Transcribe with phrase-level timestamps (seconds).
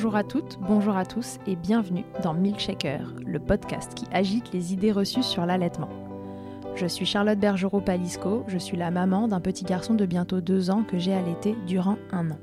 [0.00, 4.72] Bonjour à toutes, bonjour à tous et bienvenue dans Milkshaker, le podcast qui agite les
[4.72, 5.90] idées reçues sur l'allaitement.
[6.74, 10.84] Je suis Charlotte Bergerot-Palisco, je suis la maman d'un petit garçon de bientôt deux ans
[10.84, 12.38] que j'ai allaité durant un an.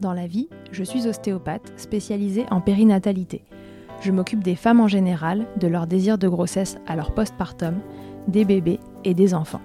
[0.00, 3.44] Dans la vie, je suis ostéopathe spécialisée en périnatalité.
[4.00, 7.76] Je m'occupe des femmes en général, de leur désir de grossesse à leur postpartum,
[8.26, 9.62] des bébés et des enfants.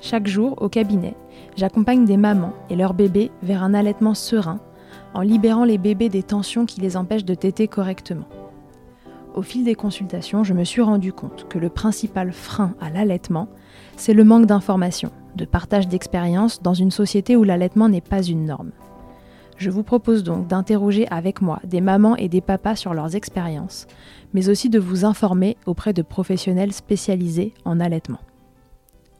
[0.00, 1.14] Chaque jour, au cabinet,
[1.56, 4.60] j'accompagne des mamans et leurs bébés vers un allaitement serein
[5.16, 8.28] en libérant les bébés des tensions qui les empêchent de téter correctement.
[9.34, 13.48] Au fil des consultations, je me suis rendu compte que le principal frein à l'allaitement,
[13.96, 18.44] c'est le manque d'information, de partage d'expériences dans une société où l'allaitement n'est pas une
[18.44, 18.72] norme.
[19.56, 23.86] Je vous propose donc d'interroger avec moi des mamans et des papas sur leurs expériences,
[24.34, 28.20] mais aussi de vous informer auprès de professionnels spécialisés en allaitement.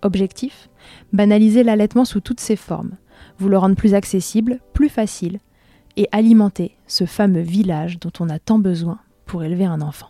[0.02, 0.68] Objectif?
[1.14, 2.96] Banaliser l'allaitement sous toutes ses formes,
[3.38, 5.40] vous le rendre plus accessible, plus facile,
[5.96, 10.08] et alimenter ce fameux village dont on a tant besoin pour élever un enfant.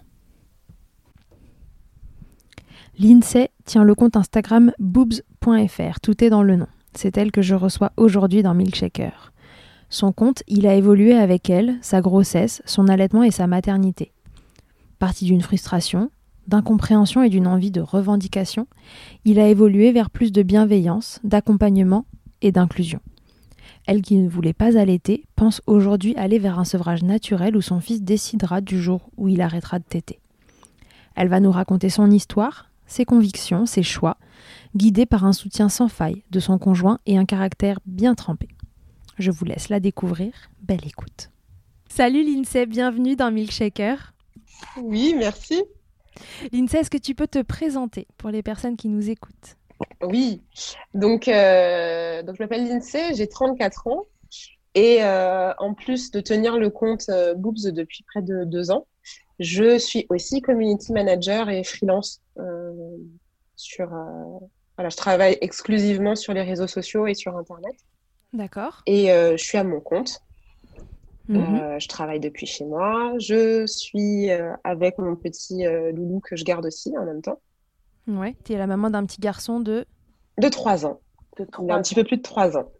[2.98, 6.68] L'INSEE tient le compte Instagram boobs.fr, tout est dans le nom.
[6.94, 9.32] C'est elle que je reçois aujourd'hui dans Milkshaker.
[9.90, 14.12] Son compte, il a évolué avec elle, sa grossesse, son allaitement et sa maternité.
[14.98, 16.10] Parti d'une frustration,
[16.48, 18.66] d'incompréhension et d'une envie de revendication,
[19.24, 22.06] il a évolué vers plus de bienveillance, d'accompagnement
[22.40, 23.00] et d'inclusion.
[23.86, 27.80] Elle qui ne voulait pas allaiter pense aujourd'hui aller vers un sevrage naturel où son
[27.80, 30.18] fils décidera du jour où il arrêtera de téter.
[31.14, 34.18] Elle va nous raconter son histoire, ses convictions, ses choix,
[34.74, 38.48] guidée par un soutien sans faille de son conjoint et un caractère bien trempé.
[39.18, 40.32] Je vous laisse la découvrir.
[40.60, 41.30] Belle écoute.
[41.88, 44.12] Salut Lindsay, bienvenue dans Milkshaker.
[44.82, 45.62] Oui, merci.
[46.52, 49.56] Lindsay, est-ce que tu peux te présenter pour les personnes qui nous écoutent?
[50.02, 50.42] Oui,
[50.94, 54.06] donc, euh, donc je m'appelle Lindsay, j'ai 34 ans
[54.74, 58.86] et euh, en plus de tenir le compte euh, Boobs depuis près de deux ans,
[59.38, 62.22] je suis aussi community manager et freelance
[63.56, 63.88] sur.
[64.76, 67.74] voilà, je travaille exclusivement sur les réseaux sociaux et sur Internet.
[68.32, 68.82] D'accord.
[68.86, 70.20] Et je suis à mon compte.
[71.28, 71.80] Mhm.
[71.80, 73.12] je travaille depuis chez moi.
[73.18, 74.30] Je suis
[74.64, 77.40] avec mon petit loulou que je garde aussi en même temps.
[78.08, 79.86] Ouais, tu es la maman d'un petit garçon de
[80.38, 81.00] De 3 ans.
[81.38, 82.70] un petit peu plus de 3 ans.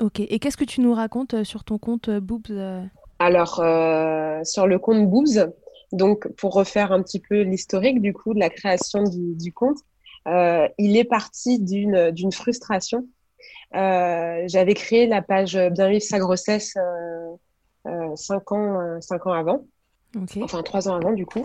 [0.00, 2.82] Ok, et qu'est-ce que tu nous racontes euh, sur ton compte euh, Boobs euh
[3.18, 3.56] Alors,
[4.46, 5.52] sur le compte Boobs,
[5.92, 9.78] donc pour refaire un petit peu l'historique du coup de la création du, compte,
[10.26, 13.06] il est parti d'une frustration.
[13.72, 16.74] J'avais créé la page Bien vivre sa grossesse
[18.14, 19.66] 5 ans, cinq ans avant,
[20.40, 21.44] enfin 3 ans avant du coup.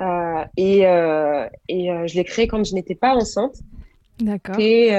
[0.00, 3.56] Euh, et, euh, et euh, je l'ai créé quand je n'étais pas enceinte.
[4.20, 4.56] D'accord.
[4.60, 4.90] Et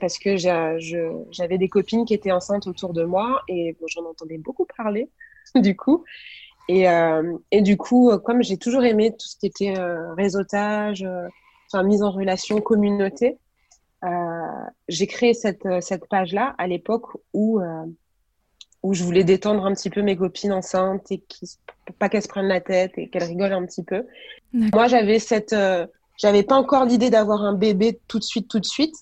[0.00, 4.38] parce que j'avais des copines qui étaient enceintes autour de moi et bon, j'en entendais
[4.38, 5.08] beaucoup parler,
[5.54, 6.04] du coup.
[6.68, 6.86] Et,
[7.52, 9.74] et du coup, comme j'ai toujours aimé tout ce qui était
[10.16, 11.06] réseautage,
[11.72, 13.38] enfin mise en relation communauté.
[14.88, 17.60] j'ai créé cette, cette page-là à l'époque où,
[18.82, 21.48] où je voulais détendre un petit peu mes copines enceintes et qui,
[21.98, 24.06] pas qu'elles se prennent la tête et qu'elles rigolent un petit peu.
[24.52, 25.54] Moi, j'avais cette,
[26.16, 28.94] j'avais pas encore l'idée d'avoir un bébé tout de suite, tout de suite.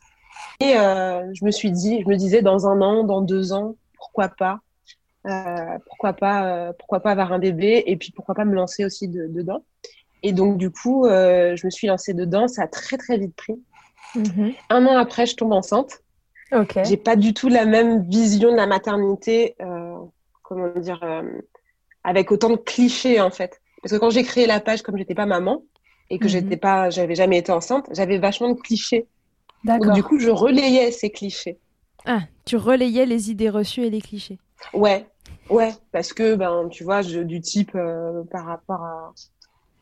[0.61, 4.28] Et je me suis dit, je me disais dans un an, dans deux ans, pourquoi
[4.28, 4.61] pas
[5.26, 8.84] euh, pourquoi pas euh, pourquoi pas avoir un bébé et puis pourquoi pas me lancer
[8.84, 9.64] aussi dedans
[10.23, 13.34] et donc du coup euh, je me suis lancée dedans ça a très très vite
[13.34, 13.61] pris
[14.14, 14.52] mhm.
[14.70, 16.00] un an après je tombe enceinte
[16.84, 19.56] j'ai pas du tout la même vision de la maternité
[20.43, 21.00] comment dire
[22.04, 23.60] avec autant de clichés en fait.
[23.82, 25.62] Parce que quand j'ai créé la page comme j'étais pas maman
[26.08, 26.31] et que mhm.
[26.31, 29.06] j'étais pas j'avais jamais été enceinte j'avais vachement de clichés.
[29.64, 31.58] Donc du coup je relayais ces clichés.
[32.04, 34.38] Ah tu relayais les idées reçues et les clichés.
[34.72, 35.06] Ouais.
[35.50, 39.12] Ouais, parce que ben tu vois, du type euh, par rapport à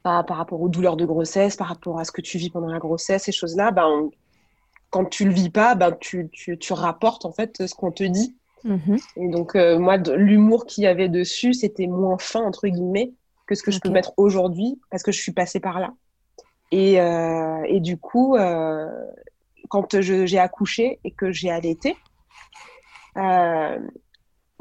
[0.02, 2.78] par, rapport aux douleurs de grossesse, par rapport à ce que tu vis pendant la
[2.78, 4.10] grossesse, ces choses-là, ben
[4.94, 8.05] quand tu le vis pas, ben tu, tu, tu rapportes en fait ce qu'on te
[8.05, 8.37] dit.
[8.64, 9.02] Mm-hmm.
[9.17, 13.12] Et donc euh, moi, l'humour qu'il y avait dessus, c'était moins fin entre guillemets
[13.46, 15.93] que ce que je peux mettre aujourd'hui parce que je suis passée par là.
[16.70, 18.37] Et, euh, et du coup,
[19.69, 21.96] quand j'ai accouché et que j'ai allaité,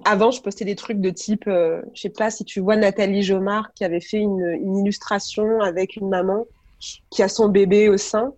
[0.05, 3.23] avant, je postais des trucs de type, euh, je sais pas si tu vois Nathalie
[3.23, 6.45] Jomard qui avait fait une, illustration avec une maman
[7.09, 8.33] qui a son bébé au sein,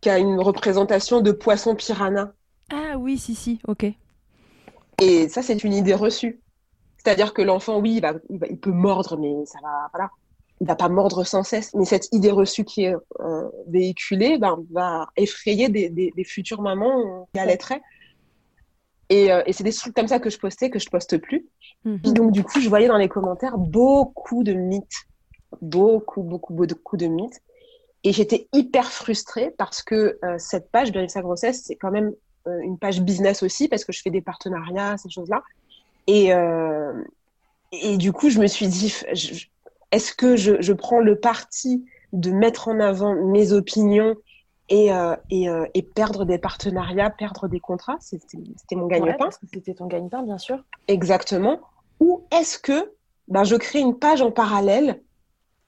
[0.00, 2.32] qui a une représentation de poisson piranha.
[2.72, 3.86] Ah oui, si, si, ok.
[5.00, 6.40] Et ça, c'est une idée reçue.
[6.98, 10.10] C'est-à-dire que l'enfant, oui, il, va, il, peut mordre, mais ça va, voilà,
[10.60, 11.74] il va pas mordre sans cesse.
[11.74, 16.62] Mais cette idée reçue qui est euh, véhiculée ben, va effrayer des, des, des futures
[16.62, 17.82] mamans qui allaiteraient.
[19.12, 21.46] Euh, et, c'est des trucs comme ça que je postais, que je poste plus.
[21.84, 22.00] Mhm.
[22.04, 25.06] Et donc, du coup, je voyais dans les commentaires beaucoup de mythes.
[25.60, 27.42] Beaucoup, beaucoup, beaucoup de mythes.
[28.04, 32.12] Et j'étais hyper frustrée parce que euh, cette page, Bien sa grossesse, c'est quand même
[32.46, 35.42] euh, une page business aussi parce que je fais des partenariats, ces choses-là.
[36.08, 36.32] Et,
[37.72, 38.94] et du coup, je me suis dit,
[39.92, 44.16] est-ce que je, je, prends le parti de mettre en avant mes opinions
[44.68, 47.98] et, euh, et, euh, et, perdre des partenariats, perdre des contrats?
[48.00, 49.28] C'était mon gagne-pain.
[49.52, 50.64] c'était ton gagne-pain, bien sûr.
[50.88, 51.60] Exactement.
[52.00, 52.92] Ou est-ce que
[53.28, 55.02] ben, je crée une page en parallèle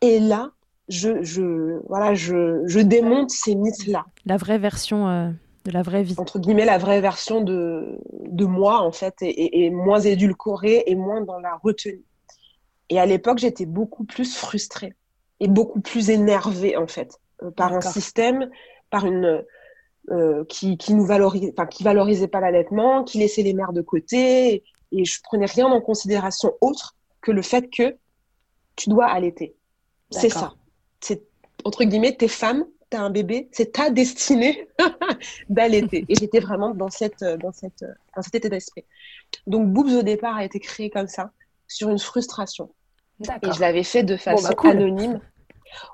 [0.00, 0.50] et là,
[0.88, 4.04] je, je, voilà, je, je démonte ces mythes-là.
[4.26, 5.30] La vraie version euh,
[5.64, 6.14] de la vraie vie.
[6.18, 10.94] Entre guillemets, la vraie version de, de moi, en fait, et, et moins édulcorée et
[10.94, 12.02] moins dans la retenue.
[12.90, 14.94] Et à l'époque, j'étais beaucoup plus frustrée
[15.40, 17.18] et beaucoup plus énervée, en fait,
[17.56, 18.50] par un système
[18.90, 19.44] par une
[20.10, 23.80] euh, qui, qui nous valorise, enfin, qui valorisait pas l'allaitement, qui laissait les mères de
[23.82, 27.96] côté, et je prenais rien en considération autre que le fait que
[28.76, 29.56] tu dois allaiter.
[30.10, 30.52] C'est ça.
[31.04, 31.22] C'est
[31.64, 34.66] entre guillemets, t'es femme, t'as un bébé, c'est ta destinée
[35.50, 36.06] d'allaiter.
[36.08, 37.84] et j'étais vraiment dans cette dans cette
[38.16, 38.84] dans cet état d'esprit.
[39.46, 41.30] Donc Boobs au départ a été créé comme ça,
[41.68, 42.70] sur une frustration.
[43.20, 45.20] Et je l'avais fait de façon bah, anonyme.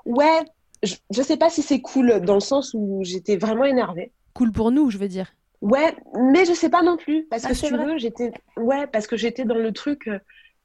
[0.05, 0.39] Ouais,
[0.81, 4.11] je, ne sais pas si c'est cool dans le sens où j'étais vraiment énervée.
[4.33, 5.33] Cool pour nous, je veux dire.
[5.61, 8.87] Ouais, mais je sais pas non plus parce ah, que si tu veux, j'étais ouais
[8.87, 10.19] parce que j'étais dans le truc euh,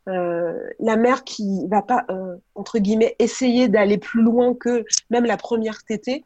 [0.07, 5.37] la mère qui va pas euh, entre guillemets essayer d'aller plus loin que même la
[5.37, 6.25] première tétée,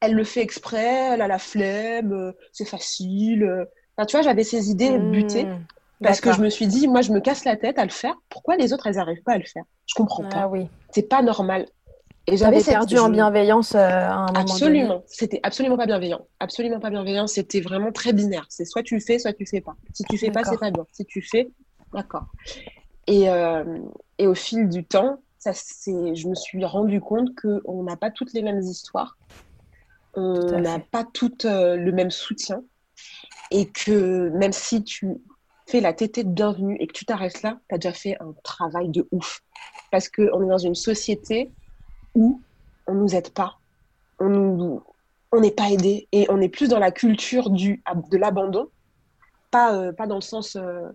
[0.00, 3.66] elle le fait exprès, elle a la flemme, euh, c'est facile.
[3.96, 5.46] Enfin, tu vois, j'avais ces idées mmh, butées
[6.02, 8.14] parce que je me suis dit moi je me casse la tête à le faire.
[8.28, 9.64] Pourquoi les autres elles arrivent pas à le faire?
[9.86, 10.48] Je comprends ah, pas.
[10.48, 10.68] Oui.
[10.90, 11.66] C'est pas normal.
[12.30, 15.02] Et j'avais perdu en bienveillance euh, à un moment Absolument.
[15.06, 16.20] C'était absolument pas bienveillant.
[16.40, 17.26] Absolument pas bienveillant.
[17.26, 18.44] C'était vraiment très binaire.
[18.50, 19.74] C'est soit tu fais, soit tu fais pas.
[19.94, 20.84] Si tu fais pas, c'est pas bien.
[20.92, 21.48] Si tu fais,
[21.94, 22.26] d'accord.
[23.08, 23.64] Et, euh,
[24.18, 28.34] et au fil du temps, ça, je me suis rendu compte qu'on n'a pas toutes
[28.34, 29.16] les mêmes histoires.
[30.14, 32.62] On n'a pas toutes euh, le même soutien.
[33.50, 35.16] Et que même si tu
[35.66, 38.34] fais la tétée de bienvenue et que tu t'arrêtes là, tu as déjà fait un
[38.42, 39.40] travail de ouf.
[39.90, 41.50] Parce qu'on est dans une société
[42.14, 42.42] où
[42.86, 43.58] on nous aide pas,
[44.18, 44.82] on nous,
[45.32, 48.68] on n'est pas aidé et on est plus dans la culture du de l'abandon,
[49.50, 50.88] pas euh, pas dans le sens, euh,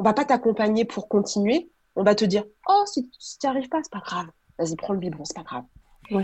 [0.00, 3.68] on va pas t'accompagner pour continuer, on va te dire oh si, tu n'y arrives
[3.68, 4.26] pas c'est pas grave,
[4.58, 5.64] vas-y prends le biberon c'est pas grave.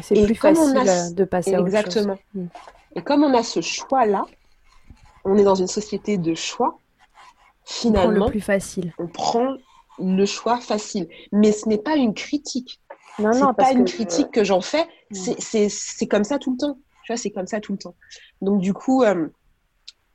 [0.02, 2.18] c'est plus facile euh, de passer à autre Exactement.
[2.34, 2.46] Mm.
[2.96, 4.24] Et comme on a ce choix là,
[5.24, 6.78] on est dans une société de choix.
[7.64, 8.94] Finalement, on prend le plus facile.
[8.98, 9.56] On prend
[9.98, 12.80] le choix facile, mais ce n'est pas une critique
[13.18, 14.86] non, non, pas une critique que j'en fais.
[15.10, 16.78] C'est comme ça tout le temps.
[17.04, 17.94] Tu vois, c'est comme ça tout le temps.
[18.42, 19.28] Donc, du coup, euh,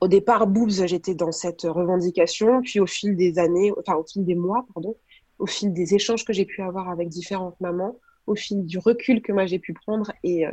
[0.01, 2.62] au départ, Boobs, j'étais dans cette revendication.
[2.62, 4.98] Puis, au fil des années, enfin, au fil des mois, pardon,
[5.38, 9.22] au fil des échanges que j'ai pu avoir avec différentes mamans, au fil du recul
[9.22, 10.51] que moi j'ai pu prendre et, euh,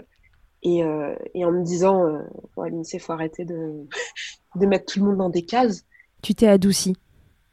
[0.62, 0.80] Et,
[1.34, 2.04] et en me disant,
[2.56, 3.86] ouais, il faut arrêter de,
[4.56, 5.84] de mettre tout le monde dans des cases.
[6.22, 6.96] Tu t'es adouci,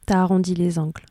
[0.06, 1.06] t'as arrondi les angles.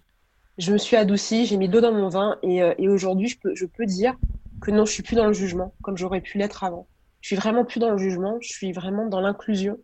[0.59, 3.55] Je me suis adoucie, j'ai mis l'eau dans mon vin et, et aujourd'hui, je peux,
[3.55, 4.15] je peux dire
[4.61, 6.87] que non, je suis plus dans le jugement comme j'aurais pu l'être avant.
[7.21, 9.79] Je suis vraiment plus dans le jugement, je suis vraiment dans l'inclusion.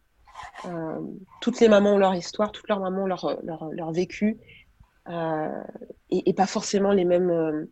[0.66, 1.00] Euh,
[1.40, 4.38] toutes les mamans ont leur histoire, toutes leurs mamans ont leur, leur, leur vécu
[5.08, 5.62] euh,
[6.10, 7.64] et, et, pas forcément les mêmes, euh,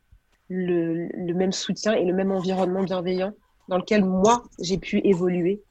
[0.48, 3.32] le, le, même soutien et le même environnement bienveillant
[3.68, 5.62] dans lequel moi j'ai pu évoluer.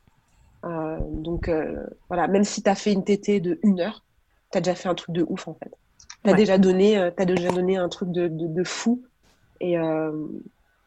[1.09, 1.49] Donc
[2.09, 4.03] voilà, même si tu as fait une TT de une heure,
[4.51, 5.71] tu as déjà fait un truc de ouf en fait.
[6.23, 6.37] Tu as, ouais.
[6.37, 9.01] déjà donné, as déjà donné un truc de, de, de fou.
[9.61, 9.75] Et,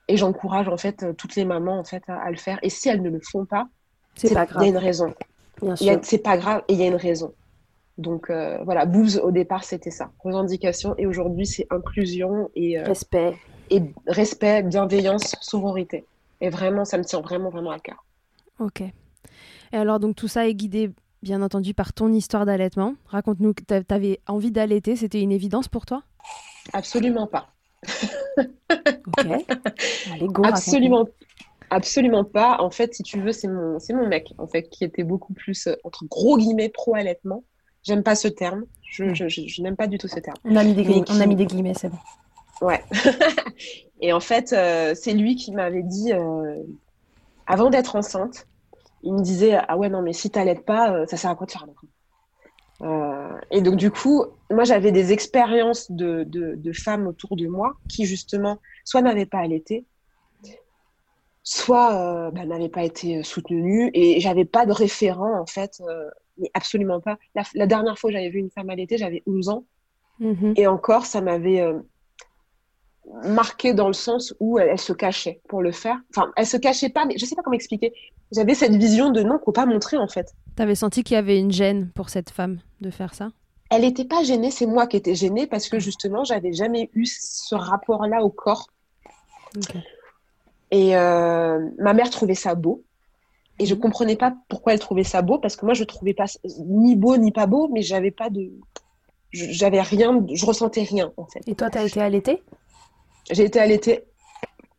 [0.07, 2.59] et j'encourage en fait toutes les mamans en fait à, à, le faire.
[2.63, 3.69] Et si elles ne le font pas,
[4.17, 4.63] c'est pas grave.
[4.63, 5.15] Il y a une raison.
[5.77, 7.33] C'est pas grave et il y a une raison.
[7.99, 12.85] Donc euh, voilà, Boobs au départ c'était ça, revendication et aujourd'hui c'est inclusion et euh,
[12.85, 13.37] respect
[13.71, 16.05] et respect, bienveillance, sororité.
[16.41, 18.05] Et vraiment, ça me tient vraiment vraiment à cœur.
[18.59, 18.81] Ok.
[18.81, 20.91] Et alors donc tout ça est guidé
[21.23, 22.95] bien entendu par ton histoire d'allaitement.
[23.07, 26.03] Raconte-nous, tu avais envie d'allaiter, c'était une évidence pour toi?
[26.73, 27.51] Absolument pas.
[28.69, 29.27] ok.
[30.13, 31.07] Allez, go, Absolument.
[31.71, 32.59] Absolument pas.
[32.61, 35.33] En fait, si tu veux, c'est mon, c'est mon mec, en fait, qui était beaucoup
[35.33, 37.45] plus, euh, entre gros guillemets, pro-allaitement.
[37.83, 38.65] J'aime pas ce terme.
[38.83, 40.37] Je, je, je, je n'aime pas du tout ce terme.
[40.45, 41.05] On a mis des, qui...
[41.09, 41.99] on a mis des guillemets, c'est bon.
[42.61, 42.83] Ouais.
[44.01, 46.63] et en fait, euh, c'est lui qui m'avait dit, euh,
[47.47, 48.47] avant d'être enceinte,
[49.03, 51.47] il me disait Ah ouais, non, mais si t'allaites pas, euh, ça sert à quoi
[51.47, 51.87] de faire un enfant?
[53.51, 57.75] Et donc, du coup, moi, j'avais des expériences de, de, de, femmes autour de moi
[57.91, 59.85] qui, justement, soit n'avaient pas allaité,
[61.43, 66.09] soit euh, bah, n'avaient pas été soutenues, et j'avais pas de référent, en fait, euh,
[66.39, 67.19] mais absolument pas.
[67.35, 69.65] La, la dernière fois que j'avais vu une femme allaiter, j'avais 11 ans,
[70.21, 70.53] Mhm.
[70.57, 71.79] et encore, ça m'avait euh,
[73.25, 75.97] marqué dans le sens où elle, elle, se cachait pour le faire.
[76.15, 77.93] Enfin, elle se cachait pas, mais je sais pas comment expliquer.
[78.31, 80.35] J'avais cette vision de non, faut pas montrer en fait.
[80.57, 83.31] T'avais senti qu'il y avait une gêne pour cette femme de faire ça?
[83.71, 87.07] Elle n'était pas gênée, c'est moi qui étais gênée parce que justement, j'avais jamais eu
[87.07, 88.67] ce rapport-là au corps.
[89.57, 89.77] Ok.
[90.71, 92.85] Et euh, ma mère trouvait ça beau.
[93.59, 96.25] Et je comprenais pas pourquoi elle trouvait ça beau parce que moi je trouvais pas
[96.65, 98.51] ni beau ni pas beau, mais j'avais pas de,
[99.33, 101.41] j'avais rien, je ressentais rien en fait.
[101.47, 102.43] Et toi, t'as été allaitée?
[103.31, 104.05] J'ai été allaitée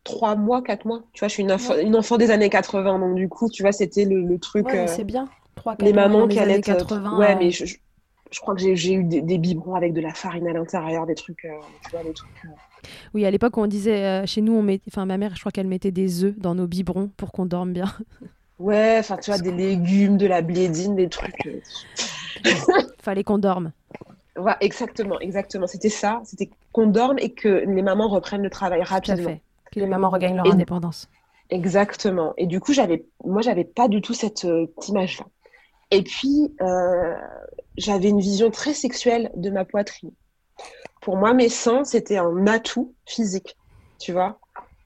[0.04, 1.02] trois mois, quatre mois.
[1.12, 3.62] Tu vois, je suis une enfant, une enfant des années 80, donc du coup, tu
[3.62, 4.66] vois, c'était le, le, truc.
[4.66, 5.28] Ouais, euh, c'est bien.
[5.56, 6.64] 3, les mamans qui allaitent.
[6.64, 7.76] 80, ouais, mais je, je,
[8.30, 11.14] je crois que j'ai eu des, des, biberons avec de la farine à l'intérieur, des
[11.14, 11.52] trucs, euh,
[11.84, 12.44] tu vois, des trucs.
[12.44, 12.48] Euh...
[13.14, 15.52] Oui, à l'époque, on disait, euh, chez nous, on met, enfin, ma mère, je crois
[15.52, 17.86] qu'elle mettait des œufs dans nos biberons pour qu'on dorme bien.
[18.58, 21.46] Ouais, enfin, tu vois, des légumes, de la blédine, des trucs.
[21.46, 21.60] euh.
[23.02, 23.72] Fallait qu'on dorme.
[24.36, 25.66] Ouais, exactement, exactement.
[25.66, 29.16] C'était ça, c'était qu'on dorme et que les mamans reprennent le travail rapidement.
[29.16, 29.42] Tout à fait.
[29.72, 31.08] Que les mamans regagnent leur et indépendance.
[31.50, 32.34] Exactement.
[32.36, 35.26] Et du coup, j'avais, moi, j'avais pas du tout cette euh, image-là.
[35.90, 37.14] Et puis, euh,
[37.76, 40.12] j'avais une vision très sexuelle de ma poitrine.
[41.02, 43.56] Pour moi, mes seins, c'était un atout physique,
[43.98, 44.38] tu vois.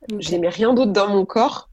[0.02, 0.16] Okay.
[0.20, 1.68] J'aimais rien d'autre dans mon corps.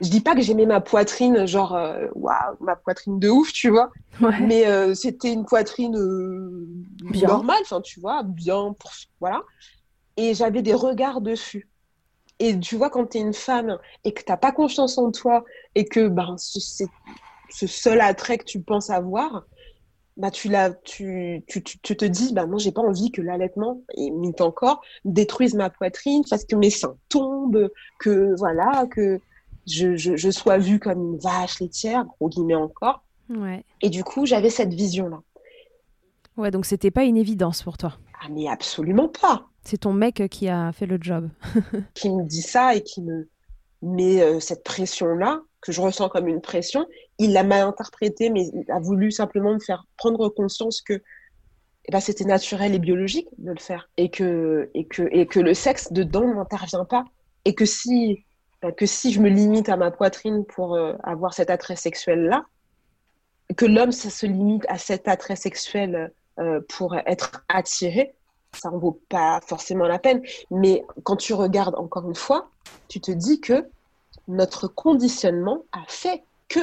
[0.00, 3.70] Je dis pas que j'aimais ma poitrine, genre, euh, waouh, ma poitrine de ouf, tu
[3.70, 3.90] vois.
[4.20, 4.40] Ouais.
[4.40, 6.68] Mais euh, c'était une poitrine euh,
[7.14, 9.42] normale, enfin, tu vois, bien, pour, voilà.
[10.16, 11.68] Et j'avais des regards dessus.
[12.38, 15.44] Et tu vois, quand tu es une femme et que tu pas confiance en toi
[15.74, 16.88] et que ben, c'est
[17.48, 19.44] ce seul attrait que tu penses avoir,
[20.16, 23.22] bah tu, la, tu, tu, tu, tu te dis, bah moi j'ai pas envie que
[23.22, 29.20] l'allaitement, et mint encore, détruise ma poitrine, fasse que mes seins tombent, que voilà, que
[29.66, 33.04] je, je, je sois vue comme une vache laitière, gros guillemets encore.
[33.30, 33.64] Ouais.
[33.80, 35.20] Et du coup, j'avais cette vision-là.
[36.36, 37.98] Ouais, donc c'était pas une évidence pour toi.
[38.20, 39.46] Ah, mais absolument pas.
[39.64, 41.28] C'est ton mec qui a fait le job.
[41.94, 43.28] qui me dit ça et qui me
[43.82, 46.86] met euh, cette pression-là, que je ressens comme une pression.
[47.18, 51.00] Il l'a mal interprété, mais il a voulu simplement me faire prendre conscience que
[51.84, 53.88] eh ben, c'était naturel et biologique de le faire.
[53.96, 57.04] Et que, et que, et que le sexe dedans n'intervient pas.
[57.44, 58.24] Et que si,
[58.60, 62.44] ben, que si je me limite à ma poitrine pour euh, avoir cet attrait sexuel-là,
[63.56, 68.14] que l'homme, se limite à cet attrait sexuel euh, pour être attiré,
[68.52, 70.22] ça en vaut pas forcément la peine.
[70.50, 72.50] Mais quand tu regardes encore une fois,
[72.88, 73.66] tu te dis que
[74.28, 76.60] notre conditionnement a fait que.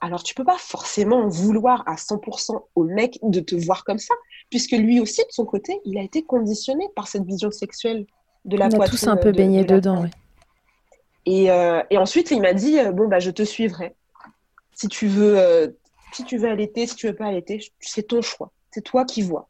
[0.00, 4.14] Alors tu peux pas forcément vouloir à 100% au mec de te voir comme ça,
[4.48, 8.06] puisque lui aussi de son côté, il a été conditionné par cette vision sexuelle
[8.46, 8.84] de la On poitrine.
[8.84, 10.02] a tous un peu de, baigné de dedans.
[10.02, 10.10] Ouais.
[11.26, 13.94] Et, euh, et, ensuite il m'a dit euh, bon bah je te suivrai.
[14.72, 15.68] Si tu veux, euh,
[16.12, 18.50] si tu veux allaiter, si tu veux pas allaiter, c'est ton choix.
[18.70, 19.48] C'est toi qui vois.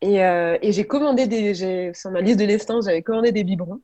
[0.00, 3.80] Et, euh, et j'ai commandé des, sur ma liste de l'essence, j'avais commandé des biberons.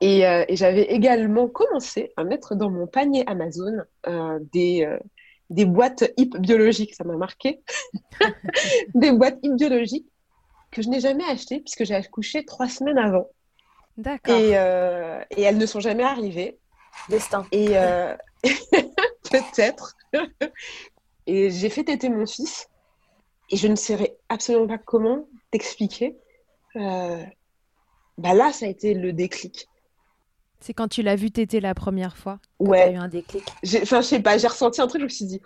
[0.00, 3.78] Et, j'avais également commencé à mettre dans mon panier Amazon
[4.52, 4.88] des,
[5.50, 7.60] des boîtes hip biologiques, ça m'a marqué.
[8.94, 10.06] des boîtes hip biologiques
[10.70, 13.28] que je n'ai jamais achetées puisque j'ai accouché trois semaines avant.
[13.96, 14.36] D'accord.
[14.36, 16.58] Et, et, elles ne sont jamais arrivées.
[17.08, 17.44] Destin.
[17.50, 17.68] Et
[19.30, 19.96] peut-être.
[21.26, 22.68] et j'ai fait téter mon fils
[23.50, 26.16] et je ne saurais absolument pas comment t'expliquer.
[26.76, 27.22] Euh,
[28.18, 29.68] bah là, ça a été le déclic.
[30.60, 32.82] C'est quand tu l'as vu téter la première fois Ouais.
[32.82, 33.44] As eu un déclic.
[33.82, 35.40] Enfin, je sais pas, j'ai ressenti un truc, je me suis dit,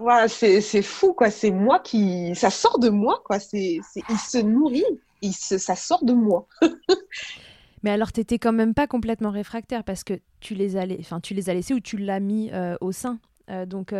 [0.00, 1.30] voilà, c'est fou, quoi.
[1.30, 2.34] C'est moi qui.
[2.34, 3.38] Ça sort de moi, quoi.
[3.38, 4.84] C'est Il se nourrit,
[5.20, 5.58] il se...
[5.58, 6.46] ça sort de moi.
[7.82, 11.20] Mais alors, tu n'étais quand même pas complètement réfractaire parce que tu les as, enfin,
[11.20, 13.18] tu les as laissés ou tu l'as mis euh, au sein.
[13.50, 13.92] Euh, donc,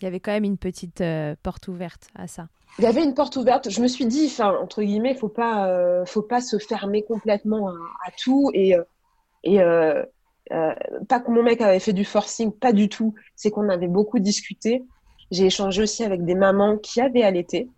[0.00, 2.48] il y avait quand même une petite euh, porte ouverte à ça.
[2.78, 3.68] Il y avait une porte ouverte.
[3.68, 7.68] Je me suis dit, enfin, entre guillemets, faut pas, euh, faut pas se fermer complètement
[7.68, 8.74] à, tout et
[9.46, 10.04] euh,
[10.50, 13.14] et pas que mon mec avait fait du forcing, pas du tout.
[13.36, 14.82] C'est qu'on avait beaucoup discuté.
[15.30, 17.68] J'ai échangé aussi avec des mamans qui avaient allaité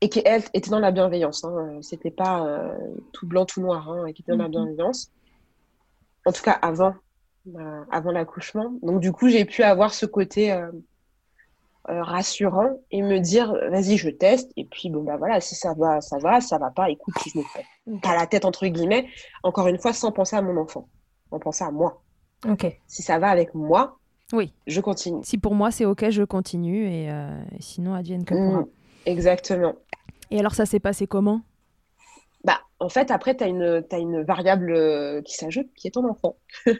[0.00, 1.44] et qui elles étaient dans la bienveillance.
[1.44, 1.78] Hein.
[1.82, 2.70] C'était pas
[3.12, 4.52] tout blanc tout noir, hein, qui étaient dans la mhm.
[4.52, 5.10] bienveillance.
[6.26, 6.94] En tout cas, avant
[7.54, 8.72] euh, avant l'accouchement.
[8.82, 10.50] Donc du coup, j'ai pu avoir ce côté
[11.88, 14.50] euh, euh, rassurant et me dire vas-y, je teste.
[14.56, 17.38] Et puis bon bah voilà, si ça va, ça va, ça va pas, écoute, je
[17.38, 17.64] me fais.
[18.02, 19.06] Pas la tête entre guillemets.
[19.42, 20.88] Encore une fois, sans penser à mon enfant,
[21.30, 22.02] en penser à moi.
[22.48, 22.66] Ok.
[22.86, 23.98] Si ça va avec moi,
[24.32, 25.20] oui, je continue.
[25.22, 27.10] Si pour moi c'est ok, je continue et,
[27.60, 28.60] sinon advienne que pourra.
[28.62, 28.66] Mmh,
[29.06, 29.74] exactement.
[30.30, 31.42] Et alors ça s'est passé comment?
[32.46, 35.90] Bah, en fait, après, tu as une, as une variable euh, qui s'ajoute, qui est
[35.90, 36.36] ton enfant.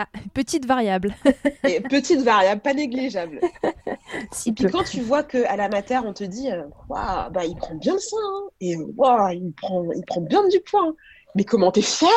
[0.00, 1.14] ah, petite variable.
[1.68, 3.40] Et petite variable, pas négligeable.
[4.46, 7.74] et puis quand tu vois qu'à la mater, on te dit, euh, bah, il prend
[7.74, 10.86] bien le sein, hein, et wow, il, prend, il prend bien du poids.
[10.88, 10.94] Hein.
[11.34, 12.08] Mais comment t'es fier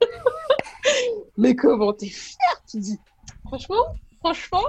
[1.36, 2.98] Mais comment t'es fier Tu dis,
[3.46, 3.84] franchement,
[4.18, 4.64] franchement.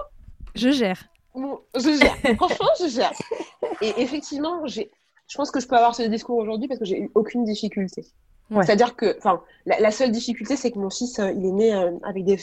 [0.56, 1.04] Je gère.
[1.36, 2.36] je gère.
[2.36, 3.14] Franchement, je gère.
[3.82, 4.84] Et effectivement, je
[5.36, 8.06] pense que je peux avoir ce discours aujourd'hui parce que j'ai eu aucune difficulté.
[8.52, 11.92] C'est-à-dire que, enfin, la, seule difficulté, c'est que mon fils, euh, il est né euh,
[12.04, 12.38] avec des,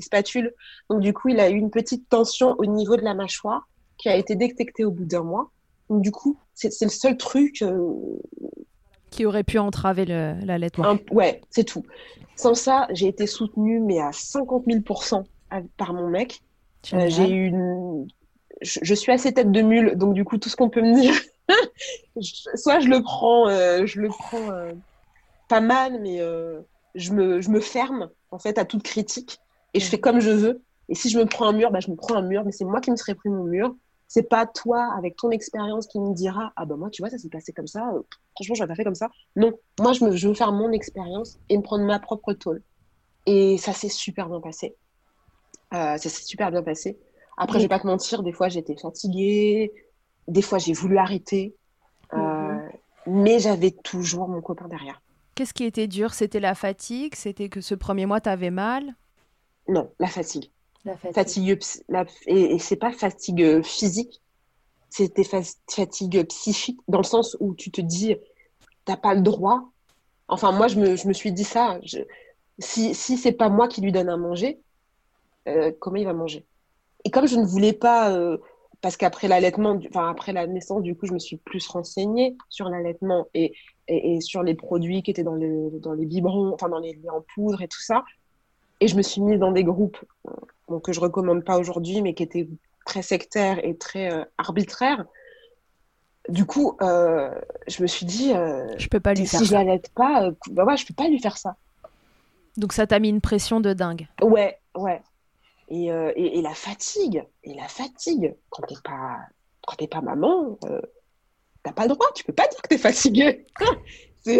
[0.00, 0.52] spatules.
[0.90, 4.08] Donc, du coup, il a eu une petite tension au niveau de la mâchoire qui
[4.08, 5.50] a été détectée au bout d'un mois.
[5.88, 7.62] Donc, du coup, c'est le seul truc.
[7.62, 7.94] Euh,
[9.10, 10.98] qui aurait pu entraver l'allaitement.
[11.10, 11.84] Ouais, c'est tout.
[12.36, 14.80] Sans ça, j'ai été soutenue, mais à 50 000
[15.78, 16.42] par mon mec.
[16.84, 18.06] j'ai eu une...
[18.60, 21.00] je, je, suis assez tête de mule, donc du coup, tout ce qu'on peut me
[21.00, 21.14] dire,
[22.54, 24.72] soit je le prends, euh, je le prends euh,
[25.48, 26.60] pas mal, mais euh,
[26.94, 29.40] je, me, je me ferme en fait à toute critique
[29.74, 30.62] et je fais comme je veux.
[30.88, 32.64] Et si je me prends un mur, bah, je me prends un mur, mais c'est
[32.64, 33.74] moi qui me serais pris mon mur.
[34.06, 37.18] C'est pas toi, avec ton expérience, qui me dira Ah bah moi, tu vois, ça
[37.18, 37.90] s'est passé comme ça.
[38.34, 39.10] franchement, je pas fait comme ça.
[39.36, 42.62] Non, moi, je, me, je veux faire mon expérience et me prendre ma propre tôle.
[43.26, 44.76] Et ça s'est super bien passé.
[45.72, 46.98] ça s'est super bien passé.
[47.36, 49.72] Après, je vais pas te mentir, des fois, j'étais fatiguée,
[50.26, 51.54] des fois, j'ai voulu arrêter,
[52.12, 52.70] euh, mhm.
[53.06, 55.00] mais j'avais toujours mon copain derrière.
[55.38, 56.14] Qu'est-ce qui était dur?
[56.14, 57.14] C'était la fatigue?
[57.14, 58.96] C'était que ce premier mois, tu avais mal?
[59.68, 60.50] Non, la fatigue.
[60.84, 61.60] La fatigue.
[62.26, 64.20] et, c'est pas fatigue euh, physique,
[64.90, 68.16] c'était fatigue psychique, dans le sens où tu te dis,
[68.84, 69.70] t'as pas le droit.
[70.26, 71.78] Enfin, moi, je me, suis dit ça.
[72.58, 74.60] si si c'est pas moi qui lui donne à manger,
[75.46, 76.44] euh, comment il va manger?
[77.04, 78.10] Et comme je ne voulais pas
[78.80, 82.68] parce qu'après l'allaitement, enfin après la naissance, du coup, je me suis plus renseignée sur
[82.68, 83.54] l'allaitement et,
[83.88, 87.10] et, sur les produits qui étaient dans, le, dans les biberons, enfin dans les lits
[87.10, 88.04] en poudre et tout ça.
[88.80, 89.98] Et je me suis mise dans des groupes
[90.70, 92.48] euh, que je recommande pas aujourd'hui, mais qui étaient
[92.86, 95.04] très sectaires et très euh, arbitraires.
[96.28, 97.30] Du coup, euh,
[97.66, 98.32] je me suis dit,
[98.76, 101.18] je peux pas lui si faire je l'allaite pas, bah ouais, je peux pas lui
[101.20, 101.56] faire ça.
[102.58, 104.08] Donc ça t'a mis une pression de dingue.
[104.20, 105.00] Ouais, ouais.
[105.70, 109.18] Euh, et, et, la fatigue, et la fatigue, quand t'es pas,
[109.66, 110.80] quand t'es pas maman, euh,
[111.62, 113.46] t'as pas le droit, tu peux pas dire que t'es fatiguée.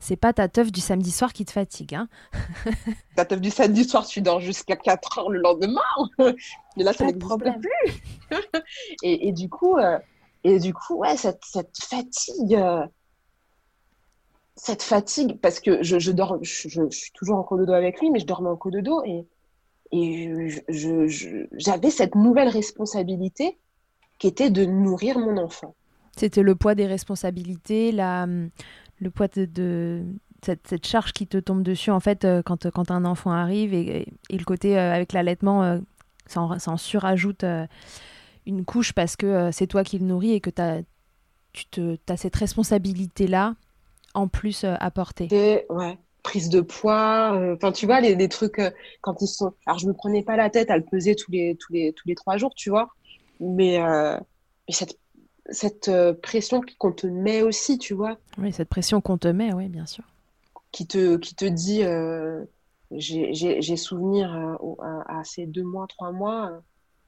[0.00, 1.94] C'est pas ta teuf du samedi soir qui te fatigue.
[1.94, 2.08] Hein
[3.16, 5.80] ta teuf du samedi soir, tu dors jusqu'à 4 heures le lendemain.
[6.76, 8.38] Mais là, ça n'existe plus.
[9.02, 9.98] et, et, du coup, euh,
[10.44, 12.58] et du coup ouais, cette, cette fatigue,
[14.56, 17.72] cette fatigue, parce que je, je dors, je, je, suis toujours en cours de dos
[17.72, 19.26] avec lui, mais je dormais en dos et
[19.92, 20.48] et
[21.52, 23.58] j'avais cette nouvelle responsabilité
[24.18, 25.74] qui était de nourrir mon enfant.
[26.16, 30.04] C'était le poids des responsabilités, la, le poids de,
[30.42, 34.08] cette, charge qui te tombe dessus en fait euh, quand, quand un enfant arrive et,
[34.28, 35.78] et le côté euh, avec l'allaitement, euh,
[36.26, 37.44] ça, en, surajoute
[38.46, 40.82] une couche parce que c'est toi qui le nourris et que as,
[41.52, 43.54] tu te, as cette responsabilité-là
[44.14, 45.28] en plus apporter.
[45.68, 47.38] Ouais, prise de poids.
[47.54, 48.60] Enfin, tu vois, les, les trucs
[49.00, 49.52] quand ils sont.
[49.66, 52.08] Alors, je me prenais pas la tête à le peser tous les tous les tous
[52.08, 52.90] les trois jours, tu vois.
[53.40, 54.98] Mais, mais cette
[55.50, 55.90] cette
[56.22, 58.18] pression qu'on te met aussi, tu vois.
[58.38, 60.04] Oui, cette pression qu'on te met, oui, bien sûr.
[60.70, 61.82] Qui te qui te dit
[62.92, 64.32] j'ai souvenir
[64.80, 66.62] à, à, ces deux mois, trois mois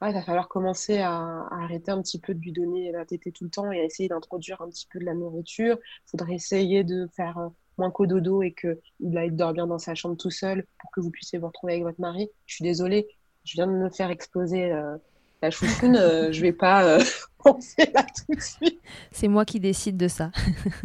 [0.08, 3.44] il va falloir commencer à, arrêter un petit peu de lui donner la tétée tout
[3.44, 5.78] le temps et à essayer d'introduire un petit peu de la nourriture.
[5.80, 9.94] Il faudrait essayer de faire euh, moins qu'au dodo et qu'il aille dormir dans sa
[9.94, 12.28] chambre tout seul pour que vous puissiez vous retrouver avec votre mari.
[12.46, 13.08] Je suis désolée,
[13.44, 14.96] je viens de me faire exploser euh,
[15.42, 16.98] la chouchoune, euh, je vais pas
[17.38, 18.80] penser là tout de suite.
[19.12, 20.30] C'est moi qui décide de ça.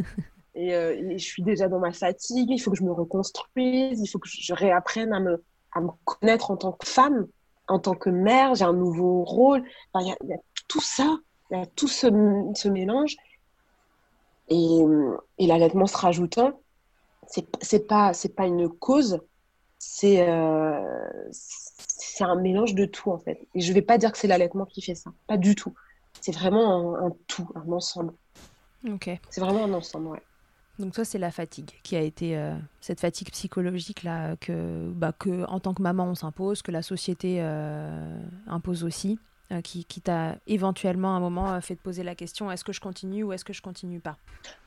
[0.55, 4.19] et, je suis déjà dans ma fatigue, il faut que je me reconstruise, il faut
[4.19, 7.27] que je réapprenne à me, à me connaître en tant que femme
[7.69, 9.63] en tant que mère, j'ai un nouveau rôle.
[9.95, 11.17] Il y, a tout ça,
[11.51, 13.15] il y a tout ce, mélange.
[14.49, 14.79] Et,
[15.37, 16.59] et l'allaitement se rajoutant,
[17.61, 19.21] c'est pas c'est pas une cause,
[19.77, 23.47] c'est euh, c'est un mélange de tout en fait.
[23.55, 25.73] Et je vais pas dire que c'est l'allaitement qui fait ça, pas du tout.
[26.21, 28.13] C'est vraiment un, un, tout, un ensemble.
[28.87, 29.09] Ok.
[29.29, 30.21] C'est vraiment un ensemble, ouais.
[30.79, 35.11] Donc toi, c'est la fatigue qui a été euh, cette fatigue psychologique là que, bah,
[35.11, 39.19] que en tant que maman on s'impose, que la société euh, impose aussi,
[39.51, 42.73] euh, qui, qui t'a éventuellement à un moment fait te poser la question est-ce que
[42.73, 44.17] je continue ou est-ce que je continue pas?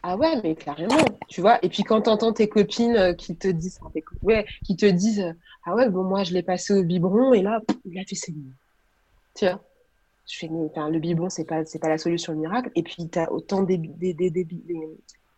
[0.03, 1.65] Ah ouais, mais carrément, tu vois.
[1.65, 3.81] Et puis quand t'entends tes copines qui te disent,
[4.23, 7.61] ouais, qui te disent ah ouais bon moi je l'ai passé au biberon et là
[7.85, 8.35] il a fait ses
[9.35, 9.63] tu vois?
[10.29, 12.71] Je fais, enfin, le biberon, c'est pas, c'est pas la solution miracle.
[12.75, 14.47] Et puis, tu as autant des, des, des, des,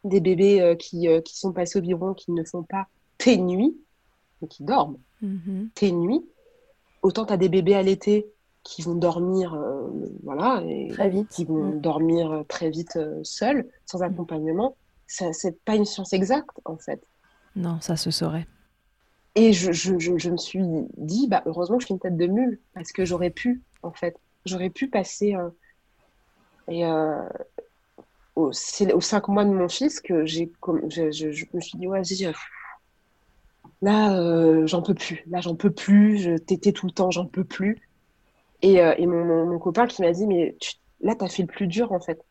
[0.04, 2.86] des bébés euh, qui, euh, qui sont passés au biberon qui ne font pas
[3.18, 3.76] tes nuits,
[4.40, 5.70] mais qui dorment mm-hmm.
[5.74, 6.24] tes nuits.
[7.02, 8.26] Autant tu as des bébés à l'été
[8.64, 9.88] qui vont dormir, euh,
[10.24, 11.28] voilà, et très vite.
[11.28, 11.80] qui vont mm.
[11.80, 14.02] dormir très vite seuls, sans mm.
[14.02, 14.76] accompagnement.
[15.06, 17.02] Ça, c'est pas une science exacte, en fait.
[17.56, 18.46] Non, ça se saurait.
[19.36, 20.60] Et je, je, je, je, me suis
[20.96, 23.92] dit, bah, heureusement que je suis une tête de mule, parce que j'aurais pu, en
[23.92, 25.36] fait, j'aurais pu passer.
[26.68, 26.84] et
[28.52, 30.50] c'est aux cinq mois de mon fils que j'ai,
[30.88, 32.32] je, me suis dit, ouais, vas-y,
[33.82, 35.22] là, euh, j'en peux plus.
[35.28, 36.18] Là, j'en peux plus.
[36.18, 37.80] Je t'étais tout le temps, j'en peux plus.
[38.62, 41.66] Et, euh, mon, mon, copain qui m'a dit, mais tu, là, t'as fait le plus
[41.66, 42.24] dur, en fait.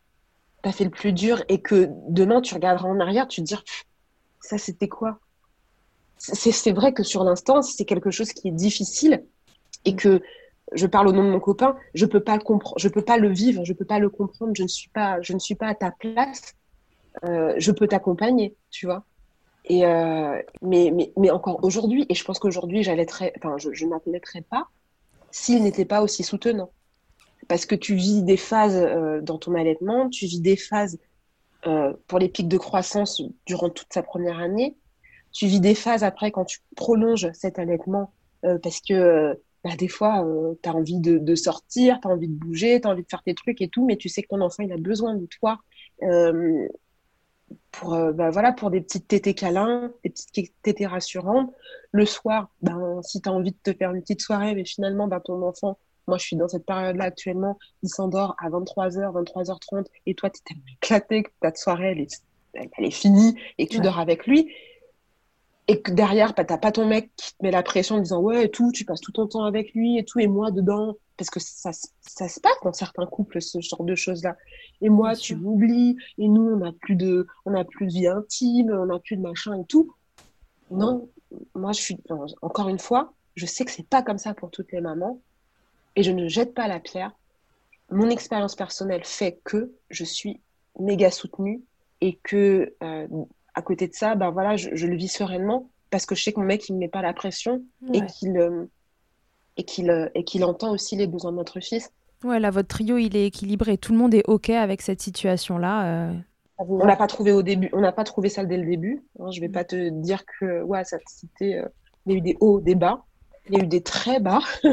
[0.62, 3.62] T'as fait le plus dur et que demain, tu regarderas en arrière, tu te diras,
[4.40, 5.18] ça, c'était quoi?
[6.18, 9.24] C'est, vrai que sur l'instant, c'est quelque chose qui est difficile
[9.84, 10.22] et que
[10.72, 13.28] je parle au nom de mon copain, je peux pas comprendre, je peux pas le
[13.28, 15.74] vivre, je peux pas le comprendre, je ne suis pas, je ne suis pas à
[15.74, 16.54] ta place.
[17.24, 19.04] Euh, je peux t'accompagner, tu vois?
[19.66, 24.68] Et euh, mais, mais, mais encore aujourd'hui, et je pense qu'aujourd'hui, je, je pas
[25.34, 26.70] s'il n'était pas aussi soutenant.
[27.48, 31.00] Parce que tu vis des phases euh, dans ton allaitement, tu vis des phases
[31.66, 34.76] euh, pour les pics de croissance durant toute sa première année,
[35.32, 38.12] tu vis des phases après quand tu prolonges cet allaitement
[38.44, 40.24] euh, parce que bah, des fois,
[40.62, 43.08] tu as envie de, de sortir, tu as envie de bouger, tu as envie de
[43.10, 45.26] faire tes trucs et tout, mais tu sais que ton enfant, il a besoin de
[45.26, 45.58] toi
[47.70, 51.52] pour, euh, bah, voilà, pour des petites tétées câlins, des petites tétées rassurantes.
[51.92, 55.06] Le soir, ben, si tu as envie de te faire une petite soirée, mais finalement,
[55.08, 59.86] ben, ton enfant, moi, je suis dans cette période-là actuellement, il s'endort à 23h, 23h30,
[60.06, 62.22] et toi, tu es tellement éclaté que ta soirée, elle est,
[62.54, 64.50] elle est finie et que tu dors avec lui
[65.66, 68.20] et que derrière, bah, t'as pas ton mec qui te met la pression en disant
[68.20, 70.96] ouais et tout, tu passes tout ton temps avec lui et tout, et moi dedans,
[71.16, 74.36] parce que ça, ça se passe dans certains couples ce genre de choses là.
[74.80, 78.06] Et moi, tu m'oublies, et nous, on n'a plus de, on a plus de vie
[78.06, 79.94] intime, on n'a plus de machin et tout.
[80.70, 81.08] Non,
[81.54, 81.98] moi, je suis
[82.42, 85.20] encore une fois, je sais que c'est pas comme ça pour toutes les mamans,
[85.96, 87.12] et je ne jette pas la pierre.
[87.90, 90.40] Mon expérience personnelle fait que je suis
[90.80, 91.62] méga soutenue
[92.00, 93.06] et que euh,
[93.54, 96.40] à côté de ça, ben voilà, je, le vis sereinement parce que je sais que
[96.40, 98.64] mon mec, il me met pas la pression et qu'il euh,
[99.56, 101.90] et qu'il euh, et qu'il entend aussi les besoins de notre fils.
[102.22, 103.76] Ouais, là, votre trio, il est équilibré.
[103.76, 105.86] Tout le monde est OK avec cette situation-là.
[105.86, 106.14] Euh.
[106.58, 109.04] On n'a pas trouvé au début, on n'a pas trouvé ça dès le début.
[109.18, 109.52] Hein, je vais mm.
[109.52, 111.62] pas te dire que ouais, ça c'était,
[112.06, 113.04] il y a eu des hauts, des bas,
[113.48, 114.40] il y a eu des très bas.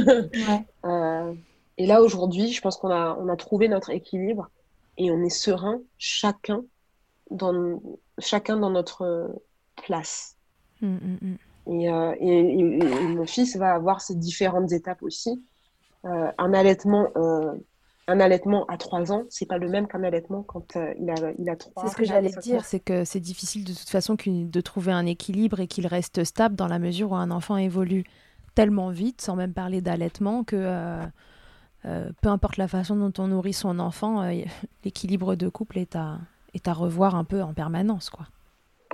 [1.78, 4.50] et là aujourd'hui, je pense qu'on a on a trouvé notre équilibre
[4.98, 6.64] et on est serein chacun
[7.32, 7.82] dans,
[8.20, 9.34] chacun dans notre
[9.84, 10.38] place.
[10.82, 11.88] Mm, mm, mm.
[11.88, 15.44] Euh, et, mon fils va avoir ces différentes étapes aussi.
[16.06, 17.54] Euh, un allaitement, euh,
[18.08, 21.50] un allaitement à 3 ans, c'est pas le même qu'un allaitement quand il a il
[21.50, 24.62] a 3 C'est ce que j'allais dire, c'est que c'est difficile de toute façon de
[24.62, 28.04] trouver un équilibre et qu'il reste stable dans la mesure où un enfant évolue
[28.56, 31.00] tellement vite, sans même parler d'allaitement, que
[31.84, 34.28] peu importe la façon dont on nourrit son enfant,
[34.84, 36.18] l'équilibre de couple est à,
[36.56, 38.26] est à revoir un peu en permanence, quoi.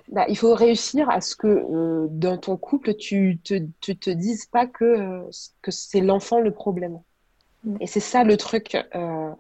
[0.10, 4.10] Bah, il faut réussir à ce que euh, dans ton couple, tu te, tu te
[4.10, 5.30] dises pas que, euh,
[5.62, 7.00] que c'est l'enfant le problème.
[7.64, 7.78] Mm.
[7.82, 9.32] Et c'est ça le truc, euh,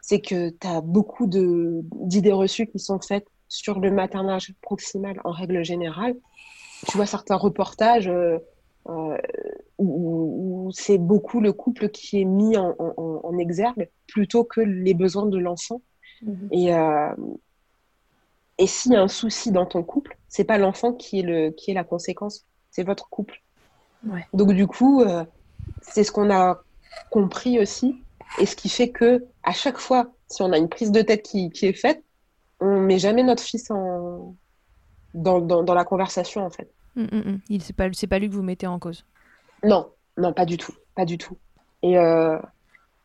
[0.00, 5.30] c'est que tu as beaucoup d'idées reçues qui sont faites sur le maternage proximal en
[5.30, 6.16] règle générale.
[6.88, 8.10] Tu vois certains reportages
[9.78, 15.26] où, c'est beaucoup le couple qui est mis en, en, exergue plutôt que les besoins
[15.26, 15.80] de l'enfant.
[16.24, 16.48] Mm-hmm.
[16.50, 16.72] Et,
[18.58, 21.50] et s'il y a un souci dans ton couple, c'est pas l'enfant qui est le
[21.50, 23.42] qui est la conséquence, c'est votre couple.
[24.32, 25.24] Donc du coup, euh,
[25.82, 26.62] c'est ce qu'on a
[27.10, 28.02] compris aussi,
[28.38, 31.22] et ce qui fait que à chaque fois, si on a une prise de tête
[31.22, 32.02] qui, qui est faite,
[32.60, 34.34] on met jamais notre fils en
[35.14, 36.70] dans, dans, dans la conversation en fait.
[36.94, 37.40] Mm, mm, mm.
[37.48, 39.04] Il c'est pas c'est pas lui que vous mettez en cause.
[39.64, 41.36] Non, non, pas du tout, pas du tout.
[41.82, 42.38] Et euh,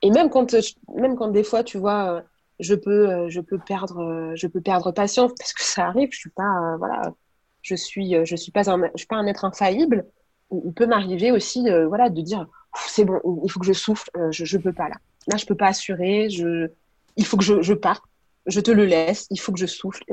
[0.02, 0.56] et même quand
[0.96, 2.22] même quand des fois tu vois euh,
[2.62, 6.10] je peux, euh, je peux perdre, euh, je peux perdre patience parce que ça arrive.
[6.12, 7.13] Je suis pas, euh, voilà,
[7.62, 10.06] je suis, je suis pas un, je suis pas un être infaillible.
[10.52, 12.45] Il peut m'arriver aussi, voilà, de dire,
[12.88, 14.95] c'est bon, il faut que je souffle, je, je peux pas là.
[15.28, 16.30] Là, je peux pas assurer.
[16.30, 16.69] Je,
[17.15, 18.04] il faut que je, je parte.
[18.47, 19.28] Je te le laisse.
[19.30, 20.04] Il faut que je souffle.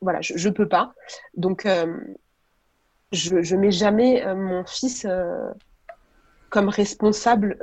[0.00, 0.92] Voilà, je, je peux pas.
[1.36, 1.66] Donc,
[3.10, 5.04] je, je mets jamais mon fils
[6.48, 7.58] comme responsable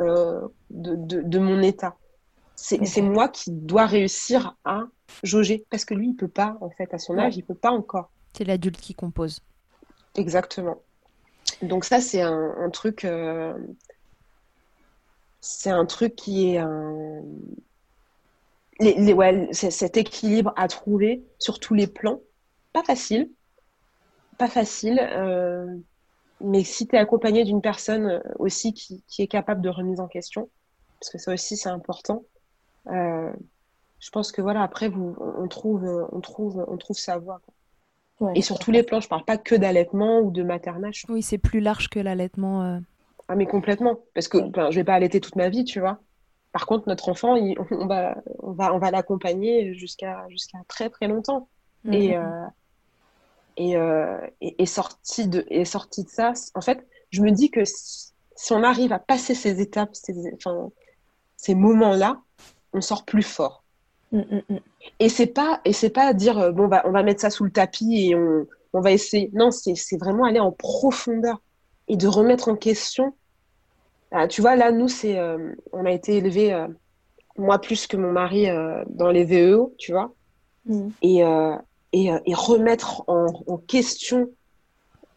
[0.72, 1.96] de, de, de, mon état
[2.56, 4.84] c'est moi qui dois réussir à
[5.24, 5.66] jauger.
[5.70, 8.10] Parce que lui il peut pas en fait à son âge il peut pas encore.
[8.34, 9.42] C'est l'adulte qui compose.
[10.16, 10.78] Exactement.
[11.62, 13.54] Donc ça c'est un, truc euh,
[15.42, 17.22] c'est un truc qui est un
[18.80, 22.20] les, ouais, cet équilibre à trouver sur tous les plans.
[22.74, 23.30] Pas facile.
[24.38, 25.66] Pas facile euh,
[26.42, 30.08] mais si tu es accompagné d'une personne aussi qui, qui est capable de remise en
[30.08, 30.50] question
[31.00, 32.35] parce que ça aussi c'est important euh,
[32.88, 37.42] je pense que voilà, après, vous, on trouve, on trouve, on trouve sa voie.
[38.36, 41.04] et sur tous les plans, je parle pas que d'allaitement ou de maternage.
[41.10, 42.64] Oui, c'est plus large que l'allaitement.
[42.64, 42.80] Euh.
[43.28, 44.00] Ah, mais complètement.
[44.14, 46.00] Parce que ben, je vais pas allaiter toute ma vie, tu vois.
[46.52, 47.36] Par contre, notre enfant,
[47.72, 51.48] on va, on va, on va l'accompagner jusqu'à jusqu'à très très longtemps.
[51.84, 52.52] Mm, et, mm, mm.
[53.60, 57.62] Euh, et, et, sorti de, et sorti de ça, en fait, je me dis que
[57.64, 58.12] si,
[58.52, 60.72] on arrive à passer ces étapes, ces, enfin,
[61.38, 62.22] ces moments-là,
[62.76, 63.64] on sort plus fort.
[64.12, 64.60] Mm, mm, mm.
[65.00, 67.46] Et c'est pas et c'est pas dire euh, bon bah on va mettre ça sous
[67.46, 69.32] le tapis et on, on va essayer.
[69.34, 71.42] Non, c'est vraiment aller en profondeur
[71.88, 73.16] et de remettre en question.
[74.12, 76.68] Ah, tu vois là nous c'est euh, on a été élevé euh,
[77.38, 78.48] moi plus que mon mari
[78.88, 80.14] dans les VEO, tu vois.
[81.02, 84.30] Et, et, et remettre en, en, question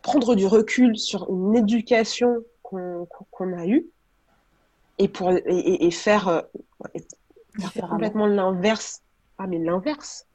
[0.02, 3.06] prendre du recul sur une éducation qu'on
[3.56, 3.86] a eue
[4.98, 6.44] et pour et, et faire
[7.88, 9.02] complètement l'inverse.
[9.38, 10.26] Ah, mais l'inverse.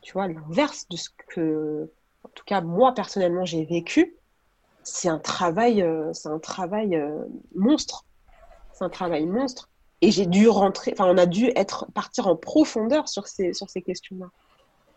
[0.00, 1.90] Tu vois, l'inverse de ce que,
[2.24, 4.16] en tout cas, moi, personnellement, j'ai vécu.
[4.82, 8.06] C'est un travail, euh, c'est un travail euh, monstre.
[8.72, 9.68] C'est un travail monstre.
[10.00, 13.68] Et j'ai dû rentrer, enfin, on a dû être, partir en profondeur sur ces, sur
[13.68, 14.28] ces questions-là.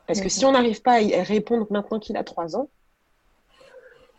[0.07, 2.69] Parce que si on n'arrive pas à y répondre maintenant qu'il a trois ans,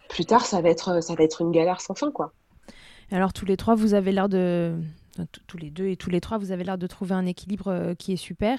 [0.08, 2.32] plus tard, ça va être, ça va être une galère sans fin, quoi.
[3.12, 4.74] Alors, tous les trois, vous avez l'air de,
[5.46, 7.94] tous les deux et tous les trois, vous avez l'air de trouver un équilibre euh,
[7.94, 8.58] qui est super.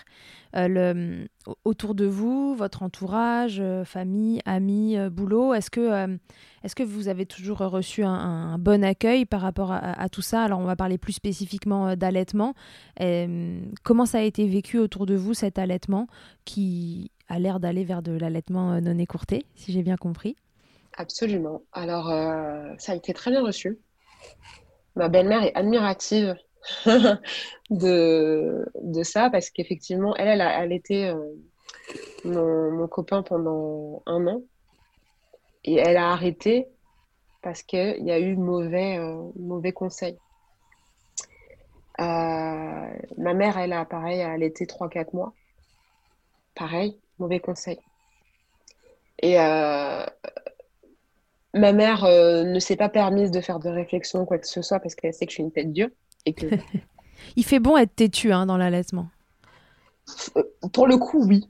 [0.55, 1.25] Euh,
[1.65, 6.19] autour de vous, votre entourage, euh, famille, amis, boulot, est-ce que,
[6.63, 10.43] est-ce que vous avez toujours reçu un, bon accueil par rapport à, tout ça?
[10.43, 12.53] Alors, on va parler plus spécifiquement d'allaitement.
[13.81, 16.05] comment ça a été vécu autour de vous, cet allaitement,
[16.45, 20.35] qui a l'air d'aller vers de l'allaitement non écourté, si j'ai bien compris?
[20.95, 21.63] Absolument.
[21.71, 22.09] Alors,
[22.77, 23.79] ça a été très bien reçu
[24.95, 26.35] ma belle-mère est admirative
[27.69, 31.33] de, de ça parce qu'effectivement, elle, elle, a, elle était euh,
[32.25, 34.41] mon, mon, copain pendant un an
[35.63, 36.67] et elle a arrêté
[37.41, 40.17] parce qu'il y a eu mauvais, euh, mauvais conseils.
[41.99, 45.33] Euh, ma mère, elle a pareil, elle était 3-4 mois.
[46.55, 47.79] Pareil, mauvais conseil.
[49.21, 49.37] Et
[51.53, 54.61] ma mère euh, ne s'est pas permise de faire de réflexion ou quoi que ce
[54.61, 55.89] soit parce qu'elle sait que je suis une tête dure.
[56.25, 56.47] Et que...
[57.35, 59.07] Il fait bon être têtu hein, dans l'allaitement.
[60.35, 61.49] Euh, pour le coup, oui.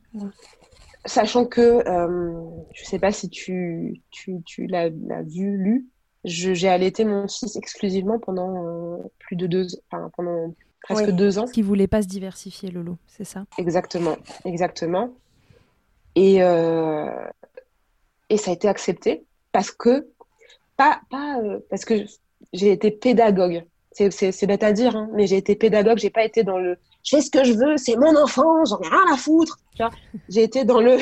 [1.06, 2.34] Sachant que, euh,
[2.74, 5.88] je ne sais pas si tu, tu, tu l'as vu, lu,
[6.24, 11.46] j'ai allaité mon fils exclusivement pendant plus de deux, enfin, pendant presque deux ans.
[11.46, 13.46] Qui voulait pas se diversifier, Lolo, c'est ça?
[13.58, 15.10] Exactement, exactement.
[16.16, 20.10] Et, et ça a été accepté parce que
[20.76, 22.04] pas pas euh, parce que
[22.52, 23.64] j'ai été pédagogue.
[23.92, 26.00] C'est bête à dire, hein, mais j'ai été pédagogue.
[26.00, 28.80] J'ai pas été dans le je fais ce que je veux, c'est mon enfant, j'en
[28.82, 29.60] ai rien à foutre.
[30.30, 30.98] J'ai été dans le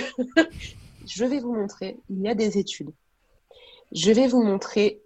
[1.08, 2.92] je vais vous montrer, il y a des études.
[3.92, 5.02] Je vais vous montrer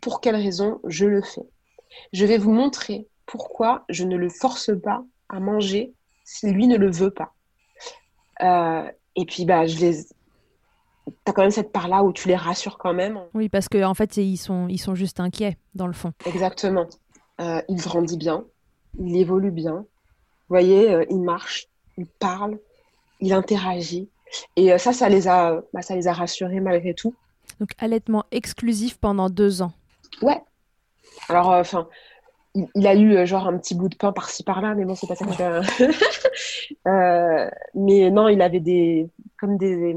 [0.00, 1.46] pour quelles raisons je le fais.
[2.12, 5.92] Je vais vous montrer pourquoi je ne le force pas à manger
[6.24, 7.34] si lui ne le veut pas.
[8.42, 10.06] Euh, et puis, bah, je les.
[11.24, 13.20] T'as quand même cette part-là où tu les rassures quand même.
[13.34, 16.12] Oui, parce qu'en en fait, ils sont, ils sont juste inquiets, dans le fond.
[16.26, 16.86] Exactement.
[17.40, 18.44] Euh, il grandit bien,
[18.98, 19.74] il évolue bien.
[19.74, 22.58] Vous voyez, euh, il marche, il parle,
[23.20, 24.08] il interagit.
[24.56, 27.14] Et ça, ça les, a, bah, ça les a rassurés malgré tout.
[27.60, 29.72] Donc, allaitement exclusif pendant deux ans.
[30.20, 30.40] Ouais.
[31.28, 31.88] Alors, enfin,
[32.74, 35.14] il, a eu genre un petit bout de pain par-ci par-là, mais bon, c'est pas
[35.14, 35.88] ça que.
[36.88, 39.94] euh, mais non, il avait des comme des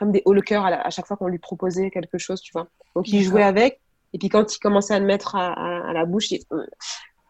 [0.00, 2.68] comme des hauts le cœur à, chaque fois qu'on lui proposait quelque chose, tu vois.
[2.96, 3.82] Donc il jouait avec,
[4.14, 6.30] et puis quand il commençait à le mettre à, la bouche,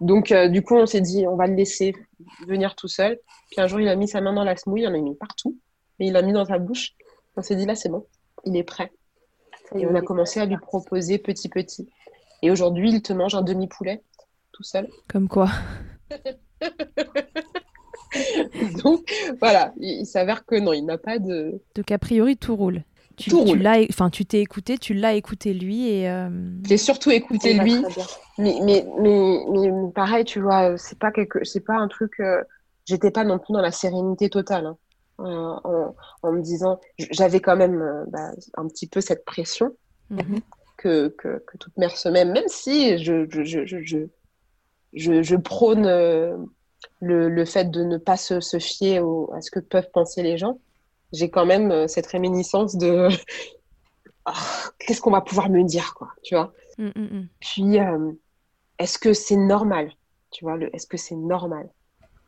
[0.01, 1.93] donc euh, du coup on s'est dit on va le laisser
[2.47, 3.19] venir tout seul.
[3.51, 5.17] Puis un jour il a mis sa main dans la smouille, il en a mis
[5.17, 5.59] partout,
[5.99, 6.93] et il l'a mis dans sa bouche.
[7.37, 8.07] On s'est dit là c'est bon,
[8.45, 8.93] il est prêt.
[9.75, 11.89] Et on a commencé à lui proposer petit petit.
[12.41, 14.05] Et aujourd'hui il te mange un demi poulet
[14.53, 14.89] tout seul.
[15.09, 15.49] Comme quoi
[18.83, 21.61] Donc voilà, il, s'avère que non, il n'a pas de.
[21.75, 22.85] Donc a priori tout roule.
[23.17, 26.09] Tu, tout tu enfin tu t'es écouté, tu l'as écouté lui et.
[26.09, 26.31] Euh...
[26.67, 27.83] J'ai surtout écouté lui.
[28.39, 32.19] Mais, mais, mais, mais, pareil, tu vois, c'est pas quelque, c'est pas un truc.
[32.21, 32.43] Euh,
[32.87, 34.67] j'étais pas non plus dans la sérénité totale.
[34.67, 34.77] Hein.
[35.21, 35.87] Euh,
[36.23, 39.77] en, me disant, j'avais quand même euh, bah, un petit peu cette pression
[40.09, 40.41] mhm.
[40.79, 44.07] que, que, que, toute mère se met, même si je, je, je, je
[44.93, 46.37] je, je prône euh,
[47.01, 50.23] le, le, fait de ne pas se, se fier au, à ce que peuvent penser
[50.23, 50.59] les gens.
[51.13, 53.09] J'ai quand même euh, cette réminiscence de
[54.27, 54.31] oh,
[54.79, 56.53] qu'est-ce qu'on va pouvoir me dire, quoi, tu vois.
[56.79, 57.29] Mm, mm, mm.
[57.41, 58.13] Puis, euh,
[58.79, 59.93] est-ce que c'est normal,
[60.31, 61.69] tu vois, est-ce que c'est normal?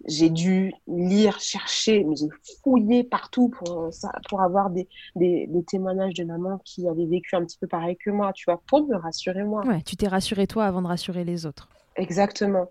[0.09, 2.27] J'ai dû lire, chercher, mais j'ai
[2.65, 7.37] fouillé partout pour, ça, pour avoir des, des, des, témoignages de maman qui avaient vécu
[7.37, 9.65] un petit peu pareil que moi, tu vois, pour me rassurer moi.
[9.65, 11.69] Ouais, tu t'es rassuré toi avant de rassurer les autres.
[11.95, 12.69] Exactement.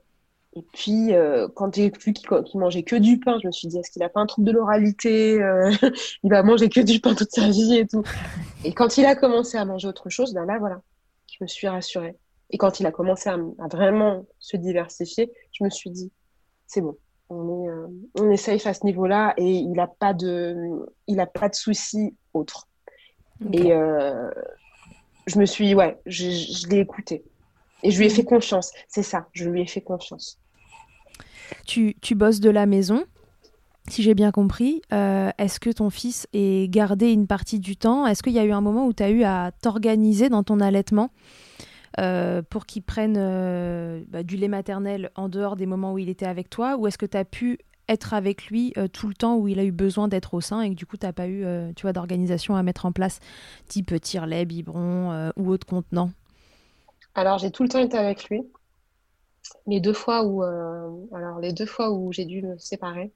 [0.54, 3.78] Et puis, euh, quand j'ai vu qu'il mangeait que du pain, je me suis dit,
[3.78, 5.72] est-ce qu'il a pas un trouble de l'oralité euh,
[6.24, 8.04] Il va manger que du pain toute sa vie et tout.
[8.66, 10.82] Et quand il a commencé à manger autre chose, ben là, voilà,
[11.32, 12.18] je me suis rassurée.
[12.50, 13.38] Et quand il a commencé à,
[13.72, 16.12] vraiment se diversifier, je me suis dit,
[16.68, 16.98] c'est bon,
[17.30, 17.88] on est, euh,
[18.20, 20.54] on est safe à ce niveau-là et il n'a pas de,
[21.08, 22.68] il a pas de soucis autres.
[23.54, 23.72] Et
[25.28, 27.24] je me suis, ouais, je, je l'ai écouté.
[27.84, 28.72] Et je lui ai fait confiance.
[28.90, 30.41] C'est ça, je lui ai fait confiance.
[31.66, 33.04] Tu, bosses de la maison,
[33.88, 34.82] si j'ai bien compris.
[34.94, 38.06] Euh, est-ce que ton fils est gardé une partie du temps?
[38.06, 40.60] Est-ce qu'il y a eu un moment où tu as eu à t'organiser dans ton
[40.60, 41.10] allaitement
[42.00, 46.10] euh, pour qu'il prenne euh, bah, du lait maternel en dehors des moments où il
[46.10, 46.78] était avec toi?
[46.78, 47.60] Ou est-ce que tu as pu
[47.90, 50.70] être avec lui tout le temps où il a eu besoin d'être au sein et
[50.70, 51.44] que du coup tu n'as pas eu
[51.76, 53.20] tu vois, d'organisation à mettre en place,
[53.68, 56.12] type tire-lait, biberon ou autre contenant
[57.16, 58.42] alors, j'ai tout le temps été avec lui.
[59.68, 63.12] Les deux fois où, euh, alors, les deux fois où j'ai dû me séparer,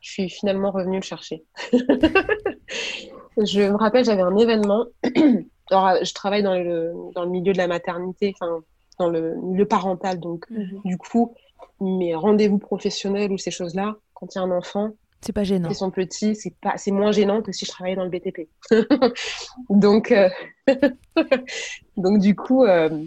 [0.00, 1.44] je suis finalement revenue le chercher.
[1.72, 4.86] je me rappelle, j'avais un événement.
[5.70, 8.60] Alors, je travaille dans le, dans le milieu de la maternité, enfin,
[8.98, 10.18] dans le milieu parental.
[10.18, 10.80] Donc, mhm.
[10.84, 11.34] du coup,
[11.80, 15.68] mes rendez-vous professionnels ou ces choses-là, quand il y a un enfant, c'est pas gênant.
[15.68, 18.48] Ils sont petits, c'est pas, c'est moins gênant que si je travaillais dans le BTP.
[19.68, 20.30] donc, euh,
[21.96, 23.04] donc du coup, euh,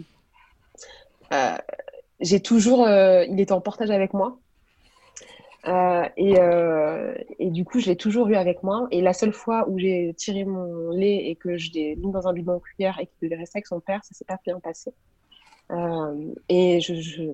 [1.32, 1.56] euh,
[2.20, 4.38] j'ai toujours, euh, il était en portage avec moi.
[5.66, 6.34] Euh, et,
[7.38, 8.86] et, du coup, je l'ai toujours eu avec moi.
[8.90, 12.28] Et la seule fois où j'ai tiré mon lait et que je l'ai mis dans
[12.28, 14.92] un bidon cuillère et qu'il devait rester avec son père, ça s'est pas bien passé.
[16.50, 16.80] et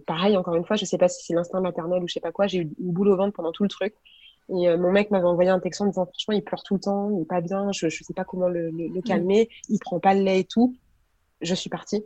[0.06, 2.30] pareil, encore une fois, je sais pas si c'est l'instinct maternel ou je sais pas
[2.30, 3.94] quoi, j'ai eu une boule au ventre pendant tout le truc.
[4.48, 7.10] Et mon mec m'avait envoyé un texte en disant franchement, il pleure tout le temps,
[7.10, 10.22] il est pas bien, je, je sais pas comment le, calmer, il prend pas le
[10.22, 10.76] lait et tout.
[11.40, 12.04] Je suis partie.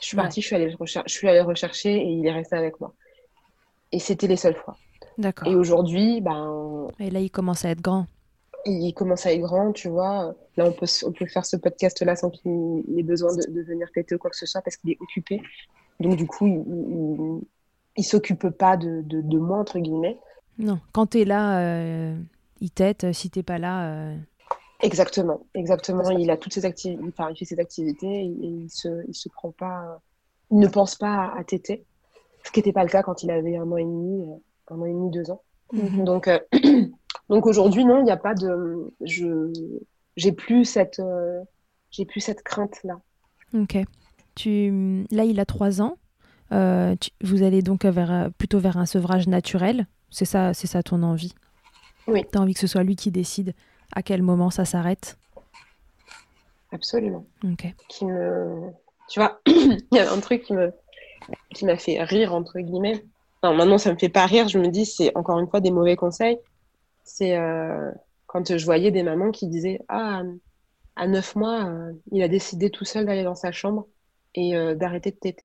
[0.00, 2.80] Je suis partie, je suis, allée je suis allée rechercher et il est resté avec
[2.80, 2.94] moi.
[3.92, 4.76] Et c'était les seules fois.
[5.18, 5.48] D'accord.
[5.48, 6.88] Et aujourd'hui, ben.
[7.00, 8.06] Et là, il commence à être grand.
[8.64, 10.34] Il commence à être grand, tu vois.
[10.56, 14.14] Là, on peut, on peut faire ce podcast-là sans qu'il ait besoin de, venir têter
[14.14, 15.42] ou quoi que ce soit parce qu'il est occupé.
[16.00, 17.40] Donc, du coup, il,
[17.96, 20.18] il, s'occupe pas de, de, moi, entre guillemets.
[20.58, 22.16] Non, quand tu es là, euh,
[22.60, 23.12] il tête.
[23.12, 24.16] Si t'es pas là, euh,
[24.80, 26.08] Exactement, exactement.
[26.10, 29.28] Il a toutes ses activités, enfin, il fait ses activités et il se, il se
[29.28, 30.00] prend pas,
[30.52, 31.84] il ne pense pas à, téter,
[32.44, 34.80] ce qui n'était pas le cas quand il avait un mois et demi, euh, un
[34.80, 35.42] an et demi, deux ans.
[35.72, 36.04] Mhm.
[36.04, 36.38] Donc, euh,
[37.28, 39.52] donc aujourd'hui, non, il n'y a pas de, je,
[40.16, 41.40] j'ai plus cette, euh,
[41.90, 43.00] j'ai plus cette crainte là.
[43.54, 43.78] Ok.
[44.36, 45.96] Tu, là, il a trois ans.
[46.52, 49.88] vous allez donc vers, plutôt vers un sevrage naturel.
[50.10, 51.34] C'est ça, c'est ça ton envie?
[52.06, 52.24] Oui.
[52.30, 53.54] Tu as envie que ce soit lui qui décide?
[53.94, 55.18] À quel moment ça s'arrête
[56.72, 57.24] Absolument.
[57.44, 57.74] Ok.
[57.88, 58.70] Qui me...
[59.08, 60.72] Tu vois, il y a un truc qui me
[61.54, 63.04] qui m'a fait rire, entre guillemets.
[63.42, 64.48] Enfin, maintenant, ça me fait pas rire.
[64.48, 66.38] Je me dis, c'est encore une fois des mauvais conseils.
[67.04, 67.90] C'est euh,
[68.26, 70.22] quand je voyais des mamans qui disaient Ah,
[70.96, 73.86] à neuf mois, euh, il a décidé tout seul d'aller dans sa chambre
[74.34, 75.44] et euh, d'arrêter de téter.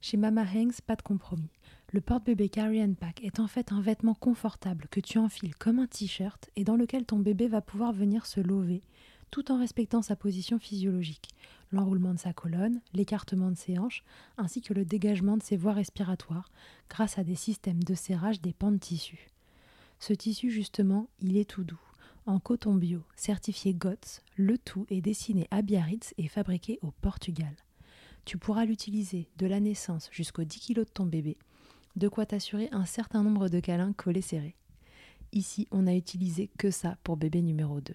[0.00, 1.50] Chez Mama Hanks, pas de compromis.
[1.92, 5.78] Le porte-bébé Carry and Pack est en fait un vêtement confortable que tu enfiles comme
[5.78, 8.82] un t-shirt et dans lequel ton bébé va pouvoir venir se lever
[9.30, 11.30] tout en respectant sa position physiologique,
[11.72, 14.04] l'enroulement de sa colonne, l'écartement de ses hanches,
[14.36, 16.50] ainsi que le dégagement de ses voies respiratoires,
[16.88, 19.28] grâce à des systèmes de serrage des pans de tissu.
[19.98, 21.80] Ce tissu, justement, il est tout doux.
[22.26, 27.54] En coton bio, certifié GOTS, le tout est dessiné à Biarritz et fabriqué au Portugal.
[28.24, 31.36] Tu pourras l'utiliser de la naissance jusqu'aux 10 kg de ton bébé,
[31.96, 34.56] de quoi t'assurer un certain nombre de câlins collés serrés.
[35.32, 37.94] Ici, on n'a utilisé que ça pour bébé numéro 2.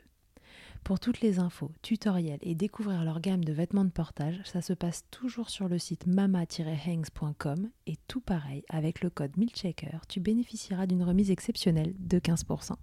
[0.84, 4.74] Pour toutes les infos, tutoriels et découvrir leur gamme de vêtements de portage, ça se
[4.74, 10.86] passe toujours sur le site mama-hangs.com et tout pareil, avec le code MILCHECKER, tu bénéficieras
[10.86, 12.76] d'une remise exceptionnelle de 15%.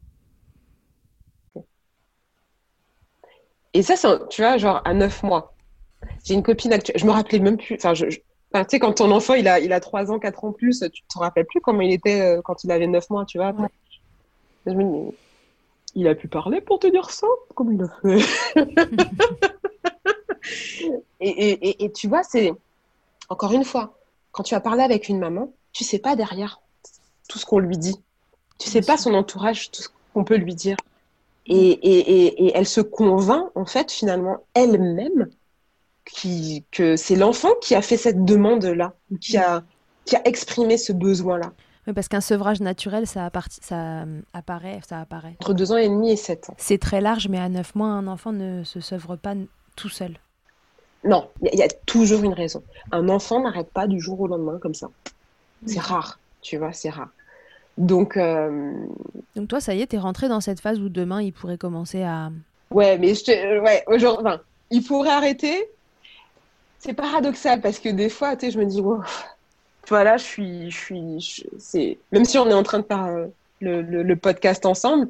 [3.74, 3.95] Et ça,
[4.30, 5.55] tu vois, genre à neuf mois.
[6.24, 7.74] J'ai une copine actuelle, je me rappelais même plus.
[7.76, 8.20] Enfin, je, je-
[8.53, 10.80] enfin, tu sais, quand ton enfant il a, il a 3 ans, 4 ans plus,
[10.92, 13.53] tu te rappelles plus comment il était euh, quand il avait 9 mois, tu vois.
[13.53, 13.68] Ouais.
[14.66, 15.16] Je me dis,
[15.96, 17.26] il a pu parler pour te dire ça?
[17.55, 18.26] Comment il a fait?
[21.20, 22.53] Et, et, et, et tu vois, c'est
[23.28, 23.98] encore une fois,
[24.32, 26.62] quand tu as parlé avec une maman, tu sais pas derrière
[27.28, 27.96] tout ce qu'on lui dit.
[28.59, 30.76] Tu sais pas son entourage, tout ce qu'on peut lui dire.
[31.46, 35.30] Et, et, et, et elle se convainc, en fait, finalement, elle-même,
[36.12, 39.62] qui, que c'est l'enfant qui a fait cette demande-là, qui a,
[40.04, 41.52] qui a exprimé ce besoin-là,
[41.86, 43.30] Oui, parce qu'un sevrage naturel, ça,
[43.72, 45.36] euh, apparaît, ça apparaît.
[45.40, 46.54] entre deux ans et demi et sept ans.
[46.58, 49.34] C'est très large, mais à 9 mois, un enfant ne se sevre pas
[49.76, 50.16] tout seul.
[51.04, 52.62] Non, il y, a- il y a toujours une raison.
[52.92, 54.88] Un enfant n'arrête pas du jour au lendemain comme ça.
[55.66, 57.08] C'est rare, tu vois, c'est rare.
[57.78, 58.72] Donc, euh,
[59.36, 62.02] Donc toi, ça y est, t'es rentré dans cette phase où demain, il pourrait commencer
[62.02, 62.30] à...
[62.70, 64.40] ouais, mais je te, ouais, aujourd'hui, enfin,
[64.70, 65.70] il pourrait arrêter.
[66.81, 69.03] C'est paradoxal parce que des fois, tu sais, je me dis, wow,
[69.89, 73.26] je suis, je suis, c'est, même si on est en train de faire euh,
[73.61, 75.09] le, podcast ensemble,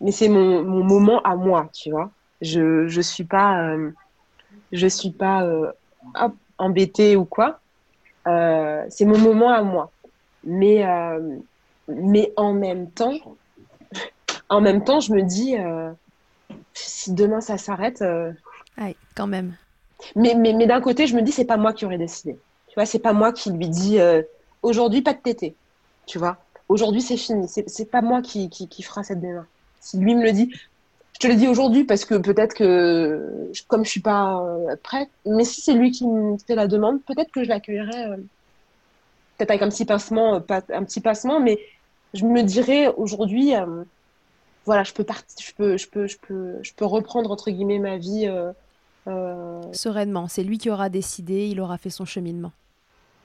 [0.00, 2.10] mais c'est mon, moment à moi, tu vois.
[2.42, 3.90] Je, je suis pas, euh,
[4.70, 5.72] je suis pas euh,
[6.14, 7.58] hop, embêtée ou quoi.
[8.26, 9.90] Euh, c'est mon moment à moi.
[10.44, 11.38] Mais, euh,
[11.88, 13.18] mais en même temps,
[14.48, 15.90] en même temps, je me dis, euh,
[16.74, 18.32] si demain ça s'arrête, euh,
[18.76, 19.56] Aïe, quand même.
[20.16, 22.38] Mais, mais, mais d'un côté, je me dis, c'est pas moi qui aurais décidé.
[22.68, 24.22] Tu vois, c'est pas moi qui lui dis, euh,
[24.62, 25.54] aujourd'hui, pas de tété.
[26.06, 26.38] Tu vois,
[26.68, 27.48] aujourd'hui, c'est fini.
[27.48, 29.48] C'est pas moi qui, qui, qui fera cette démarche.
[29.80, 30.52] Si lui me le dit,
[31.14, 35.08] je te le dis aujourd'hui parce que peut-être que, comme je suis pas euh, prête,
[35.26, 38.16] mais si c'est lui qui me fait la demande, peut-être que je l'accueillerai, euh,
[39.36, 41.58] peut-être avec un petit pincement, pas, un petit passement, mais
[42.14, 43.52] je me dirais aujourd'hui,
[44.64, 47.78] voilà, je peux partir, je peux, je peux, je peux, je peux reprendre entre guillemets
[47.78, 48.28] ma vie.
[49.72, 52.52] Sereinement, c'est lui qui aura décidé, il aura fait son cheminement.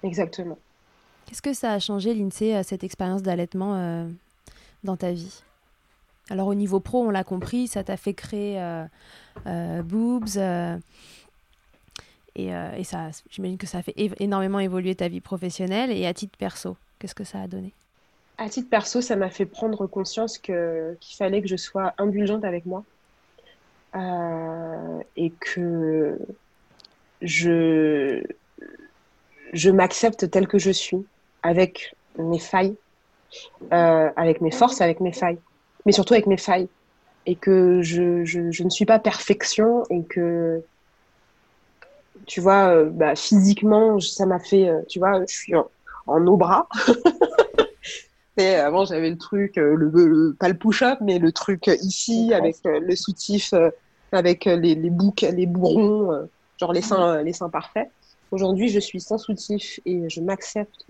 [0.04, 0.58] exactement.
[1.26, 4.08] Qu'est-ce que ça a changé, l'INSEE, à cette expérience d'allaitement euh,
[4.84, 5.42] dans ta vie?
[6.30, 8.86] Alors au niveau pro, on l'a compris, ça t'a fait créer euh,
[9.48, 10.78] euh, Boobs, euh,
[12.36, 16.06] et, euh, et ça, j'imagine que ça a fait énormément évoluer ta vie professionnelle, et
[16.06, 17.72] à titre perso, qu'est-ce que ça a donné?
[18.38, 22.44] À titre perso, ça m'a fait prendre conscience que qu'il fallait que je sois indulgente
[22.44, 22.84] avec moi
[23.96, 26.18] euh, et que
[27.22, 28.22] je
[29.54, 31.06] je m'accepte telle que je suis,
[31.44, 32.76] avec mes failles,
[33.72, 35.38] euh, avec mes forces, avec mes failles,
[35.86, 36.68] mais surtout avec mes failles,
[37.28, 40.64] et que je, je, je ne suis pas perfection et que
[42.26, 45.70] tu vois, bah, physiquement, ça m'a fait, tu vois, je suis en,
[46.08, 46.68] en bras.
[48.38, 52.96] Et avant, j'avais le truc, le, pas le push-up, mais le truc ici, avec le
[52.96, 53.54] soutif,
[54.16, 56.28] avec les, les boucs, les bourrons,
[56.60, 57.90] genre les seins, les seins parfaits.
[58.32, 60.86] Aujourd'hui, je suis sans soutif et je m'accepte.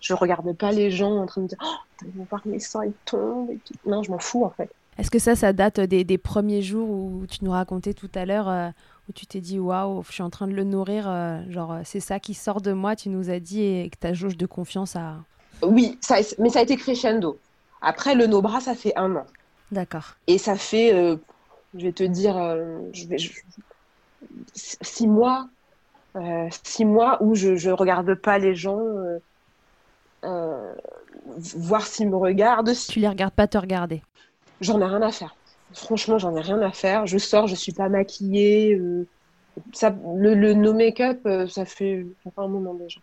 [0.00, 2.84] Je regarde pas les gens en train de dire Oh, ils vont voir mes seins,
[2.84, 3.50] ils tombent.
[3.86, 4.70] Non, je m'en fous en fait.
[4.98, 8.26] Est-ce que ça, ça date des, des, premiers jours où tu nous racontais tout à
[8.26, 8.68] l'heure, euh,
[9.08, 12.00] où tu t'es dit Waouh, je suis en train de le nourrir, euh, genre c'est
[12.00, 14.94] ça qui sort de moi, tu nous as dit, et que ta jauge de confiance
[14.96, 15.16] a.
[15.62, 17.38] Oui, ça, mais ça a été crescendo.
[17.80, 19.24] Après, le no-bras, ça fait un an.
[19.70, 20.16] D'accord.
[20.26, 21.16] Et ça fait, euh,
[21.74, 22.34] je vais te dire,
[22.92, 23.16] je vais,
[24.54, 25.48] six mois
[26.16, 29.18] euh, six mois où je ne regarde pas les gens, euh,
[30.24, 30.74] euh,
[31.56, 32.72] voir s'ils me regardent.
[32.88, 34.02] Tu les regardes pas te regarder
[34.60, 35.34] J'en ai rien à faire.
[35.72, 37.06] Franchement, j'en ai rien à faire.
[37.06, 38.78] Je sors, je suis pas maquillée.
[39.72, 42.04] ça, le, no make-up, ça fait,
[42.36, 43.00] un moment déjà.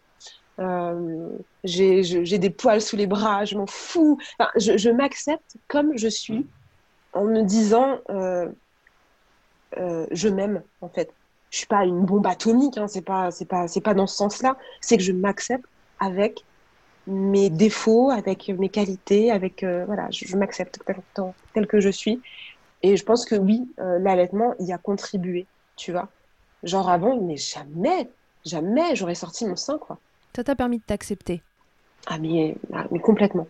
[1.63, 4.19] j'ai des poils sous les bras, je m'en fous.
[4.55, 6.45] je, je m'accepte comme je suis
[7.19, 7.99] en me disant
[10.11, 11.13] je m'aime en fait
[11.49, 14.15] je suis pas une bombe atomique, hein, c'est pas, c'est pas, c'est pas dans ce
[14.15, 14.57] sens-là.
[14.81, 15.65] C'est que je m'accepte
[15.99, 16.43] avec
[17.07, 20.79] mes défauts, avec mes qualités, avec euh, voilà, je, m'accepte
[21.53, 22.21] tel, que je suis.
[22.83, 26.07] Et je pense que oui, euh, l'allaitement y a contribué, tu vois.
[26.63, 28.09] Genre avant, mais jamais,
[28.45, 29.97] jamais j'aurais sorti mon sein, quoi.
[30.35, 31.41] Ça t'a permis de t'accepter
[32.05, 33.45] ah mais, ah, mais complètement.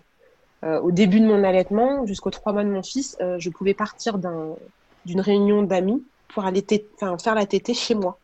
[0.64, 4.18] Euh, au début de mon allaitement, jusqu'aux trois mois de mon fils, je pouvais partir
[4.18, 6.64] d'une réunion d'amis pour aller
[7.00, 8.18] faire la tétée chez moi.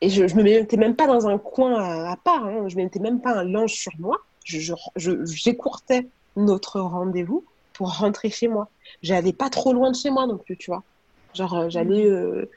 [0.00, 2.68] Et je, ne me mettais même pas dans un coin à, part, hein.
[2.68, 4.18] je ne mettais même pas un linge sur moi.
[4.44, 6.02] J'écourtais
[6.36, 8.68] je, notre rendez-vous pour rentrer chez moi.
[9.02, 10.82] J'allais pas trop loin de chez moi non plus, tu vois.
[11.34, 12.04] Genre, euh, j'allais.
[12.04, 12.14] Mmh.
[12.14, 12.50] Euh,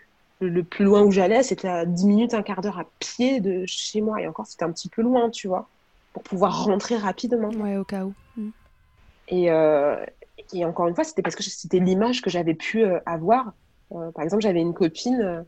[0.44, 3.64] le plus loin où j'allais, c'était à 10 minutes, un quart d'heure à pied de
[3.68, 4.20] chez moi.
[4.20, 5.68] Et encore, c'était un petit peu loin, tu vois,
[6.14, 7.50] pour pouvoir rentrer rapidement.
[7.50, 8.14] Ouais, au cas où.
[8.38, 8.50] Mmh.
[9.32, 10.06] Et, euh,
[10.54, 13.54] et, encore une fois, c'était parce que c'était l'image que j'avais pu avoir
[13.94, 15.42] euh, par exemple, j'avais une copine euh,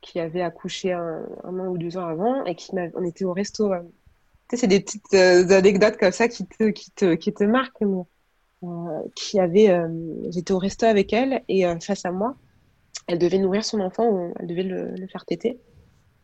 [0.00, 3.72] qui avait accouché un, an ou deux ans avant et qui on était au resto.
[3.72, 3.80] Euh,
[4.48, 7.84] tu sais, c'est des petites anecdotes comme ça qui te, qui te, qui te marquent.
[9.14, 9.74] qui avait,
[10.30, 12.36] j'étais au resto avec elle et face à moi,
[13.06, 15.58] elle devait nourrir son enfant ou elle devait le, faire téter.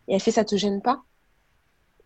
[0.09, 1.03] Et elle fait, ça te gêne pas?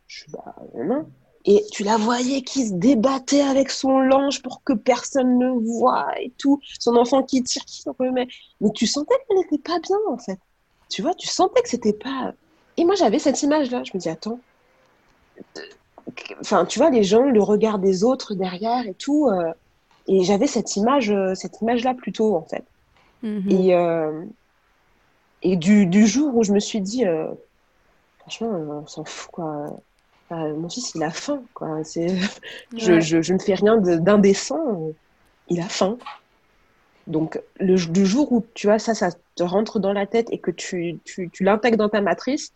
[0.06, 1.08] Je suis bah non.
[1.44, 6.06] Et tu la voyais qui se débattait avec son linge pour que personne ne voit
[6.20, 6.60] et tout.
[6.78, 8.28] Son enfant qui tire, qui s'en remet.
[8.60, 10.38] Mais tu sentais qu'elle n'était pas bien, en fait.
[10.88, 12.32] Tu vois, tu sentais que c'était pas.
[12.76, 13.82] Et moi, j'avais cette image-là.
[13.82, 14.38] Je me dis, attends.
[16.40, 19.28] Enfin, tu vois, les gens, le regard des autres derrière et tout.
[19.28, 19.52] Euh,
[20.06, 22.64] et j'avais cette image, euh, cette image-là plutôt, en fait.
[23.24, 23.50] Mm-hmm.
[23.50, 24.24] Et, euh,
[25.42, 27.04] et du, du, jour où je me suis dit,
[28.20, 29.76] franchement, on s'en fout, quoi
[30.36, 31.42] mon fils, il a faim.
[31.54, 31.84] Quoi.
[31.84, 32.08] C'est...
[32.76, 34.92] Je, je, ne fais rien d'indécent.
[35.48, 35.98] Il a faim.
[37.06, 40.38] Donc, le, du jour où tu vois ça, ça te rentre dans la tête et
[40.38, 42.52] que tu, tu, tu l'intègres dans ta matrice,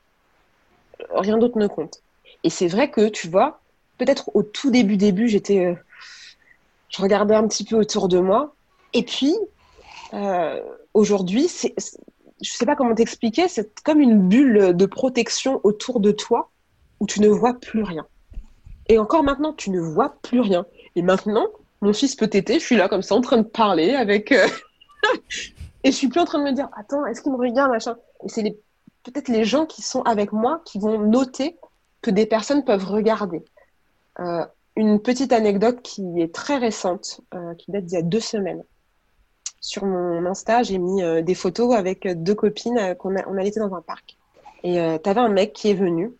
[1.11, 2.03] rien d'autre ne compte.
[2.45, 3.61] Et c'est vrai que, tu vois,
[3.99, 5.67] peut-être au tout début, début, j'étais.
[5.67, 5.75] Euh,
[6.89, 8.55] je regardais un petit peu autour de moi.
[8.93, 9.35] Et puis,
[10.15, 10.63] euh,
[10.95, 11.75] aujourd'hui, c'est,
[12.41, 16.51] je sais pas comment t'expliquer, c'est comme une bulle de protection autour de toi
[17.01, 18.07] où tu ne vois plus rien.
[18.89, 20.67] Et encore maintenant, tu ne vois plus rien.
[20.95, 21.49] Et maintenant,
[21.81, 24.33] mon fils peut t'aider, je suis là comme ça en train de parler avec.
[24.33, 24.47] Euh,
[25.85, 27.97] et je suis plus en train de me dire, attends, est-ce qu'il me regarde, machin.
[28.25, 28.43] Et c'est
[29.03, 31.57] peut-être les gens qui sont avec moi qui vont noter
[32.03, 33.45] que des personnes peuvent regarder.
[34.21, 34.45] Euh,
[34.77, 38.63] une petite anecdote qui est très récente, euh, qui date d'il y a deux semaines.
[39.61, 43.75] Sur mon Insta, j'ai mis des photos avec deux copines qu'on a, on allait dans
[43.75, 44.17] un parc.
[44.63, 46.13] Et tu avais un mec qui est venu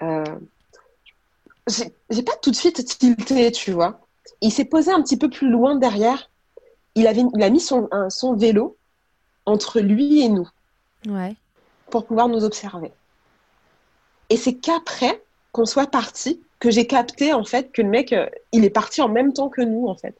[0.00, 4.00] j'ai pas tout de suite tilté, tu vois.
[4.40, 6.30] Il s'est posé un petit peu plus loin derrière.
[6.94, 8.76] Il, avait, il a mis son, son vélo
[9.44, 10.48] entre lui et nous.
[11.08, 11.34] Ouais.
[11.90, 12.92] Pour pouvoir nous observer.
[14.28, 15.22] Et c'est qu'après
[15.52, 19.00] qu'on soit parti que j'ai capté en fait que le mec, euh, il est parti
[19.00, 20.16] en même temps que nous en fait.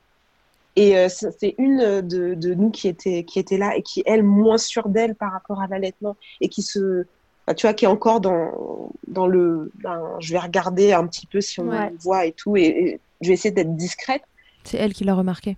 [0.76, 4.22] Et euh, c'est une de, de, nous qui était, qui était là et qui, elle,
[4.22, 7.06] moins sûre d'elle par rapport à l'allaitement et qui se,
[7.54, 9.70] tu vois, qui est encore dans, dans le.
[9.76, 11.70] Ben, je vais regarder un petit peu si on
[12.00, 14.22] voit et tout, et, je vais essayer d'être discrète.
[14.64, 15.56] C'est elle qui l'a remarqué.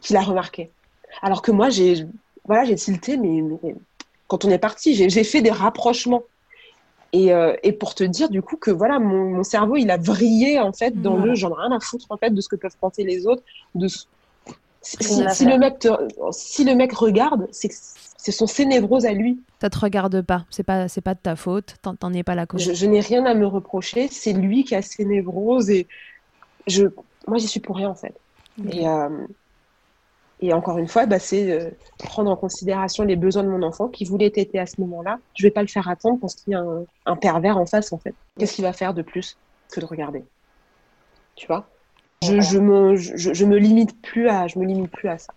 [0.00, 0.70] Qui l'a remarqué.
[1.22, 2.06] Alors que moi, j'ai
[2.44, 3.42] voilà, j'ai tilté, mais,
[4.26, 6.22] quand on est parti, j'ai fait des rapprochements.
[7.12, 9.96] Et, euh, et, pour te dire du coup que voilà, mon, mon cerveau, il a
[9.96, 12.56] vrillé en fait dans le j'en ai rien à foutre en fait de ce que
[12.56, 13.42] peuvent penser les autres.
[13.74, 14.06] De, si,
[14.82, 15.88] si le mec
[16.32, 17.70] si le mec regarde, c'est
[18.18, 19.40] ce sont ses névroses à lui.
[19.60, 22.46] Ça te regarde pas, c'est pas, c'est pas de ta faute, t'en es pas la
[22.46, 22.62] cause.
[22.62, 25.86] Je, je n'ai rien à me reprocher, c'est lui qui a ses névroses et
[26.66, 26.84] je,
[27.26, 28.14] moi, j'y suis pour rien en fait.
[28.70, 29.08] Et, euh,
[30.40, 33.88] et encore une fois, bah, c'est euh, prendre en considération les besoins de mon enfant
[33.88, 35.18] qui voulait téter à ce moment-là.
[35.34, 37.92] Je vais pas le faire attendre parce qu'il y a un, un pervers en face
[37.92, 38.14] en fait.
[38.38, 39.36] Qu'est-ce qu'il va faire de plus
[39.70, 40.24] que de regarder?
[41.36, 41.68] Tu vois?
[42.22, 45.32] Je, je, me, je, je me limite plus à, je me limite plus à ça.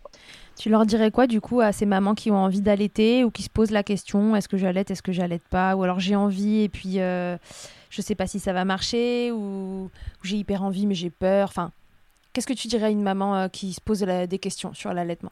[0.62, 3.42] Tu leur dirais quoi du coup à ces mamans qui ont envie d'allaiter ou qui
[3.42, 5.76] se posent la question est-ce que j'allaite, est-ce que j'allaite pas?
[5.76, 7.36] Ou alors j'ai envie et puis euh,
[7.90, 9.90] je sais pas si ça va marcher ou, ou
[10.22, 11.50] j'ai hyper envie mais j'ai peur.
[11.50, 11.72] Enfin,
[12.32, 14.94] qu'est-ce que tu dirais à une maman euh, qui se pose la- des questions sur
[14.94, 15.32] l'allaitement?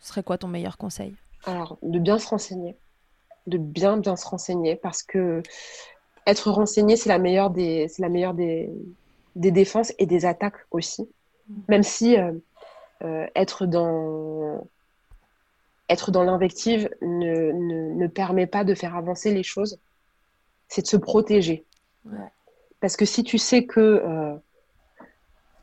[0.00, 1.14] Ce serait quoi ton meilleur conseil?
[1.46, 2.76] Alors, de bien se renseigner,
[3.46, 5.42] de bien bien se renseigner parce que
[6.26, 8.68] être renseigné, c'est la meilleure des, c'est la meilleure des,
[9.34, 11.08] des défenses et des attaques aussi.
[11.68, 12.32] Même si euh, euh,
[13.00, 14.66] être dans
[15.88, 19.78] être dans l'invective ne, ne, ne permet pas de faire avancer les choses,
[20.68, 21.64] c'est de se protéger.
[22.04, 22.18] Ouais.
[22.80, 24.34] Parce que si tu sais que, euh,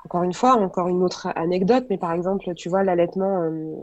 [0.04, 3.76] encore une fois, encore une autre anecdote, mais par exemple, tu vois, l'allaitement, euh,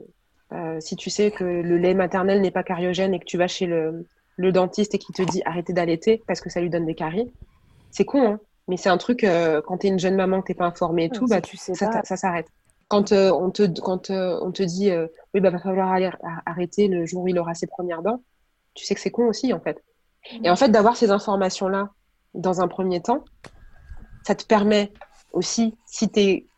[0.52, 3.48] euh, si tu sais que le lait maternel n'est pas cariogène et que tu vas
[3.48, 6.86] chez le, le dentiste et qu'il te dit arrêtez d'allaiter parce que ça lui donne
[6.86, 7.32] des caries,
[7.90, 10.52] c'est con, hein mais c'est un truc, euh, quand tu es une jeune maman, que
[10.52, 12.46] tu pas informée et tout, bah, tu sais ça s'arrête.
[12.92, 16.10] Quand, euh, on te, quand euh, on te dit euh, oui, bah, va falloir aller-
[16.44, 18.22] arrêter le jour où il aura ses premières dents,
[18.74, 19.82] tu sais que c'est con aussi, en fait.
[20.44, 21.88] Et en fait, d'avoir ces informations-là
[22.34, 23.24] dans un premier temps,
[24.26, 24.92] ça te permet
[25.32, 26.48] aussi, si tu es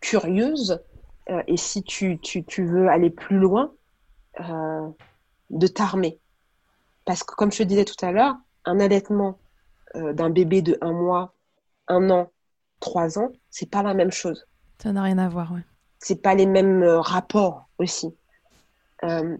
[0.00, 0.82] curieuse
[1.46, 3.72] et si tu, tu, tu veux aller plus loin,
[5.50, 6.18] de t'armer.
[7.04, 9.38] Parce que, comme je te disais tout à l'heure, un allaitement
[9.94, 11.36] d'un bébé de un mois,
[11.86, 12.32] un an,
[12.80, 14.46] trois ans, c'est pas la même chose.
[14.82, 15.60] Ça n'a rien à voir, ouais.
[15.98, 18.14] C'est pas les mêmes euh, rapports aussi.
[19.04, 19.36] Euh,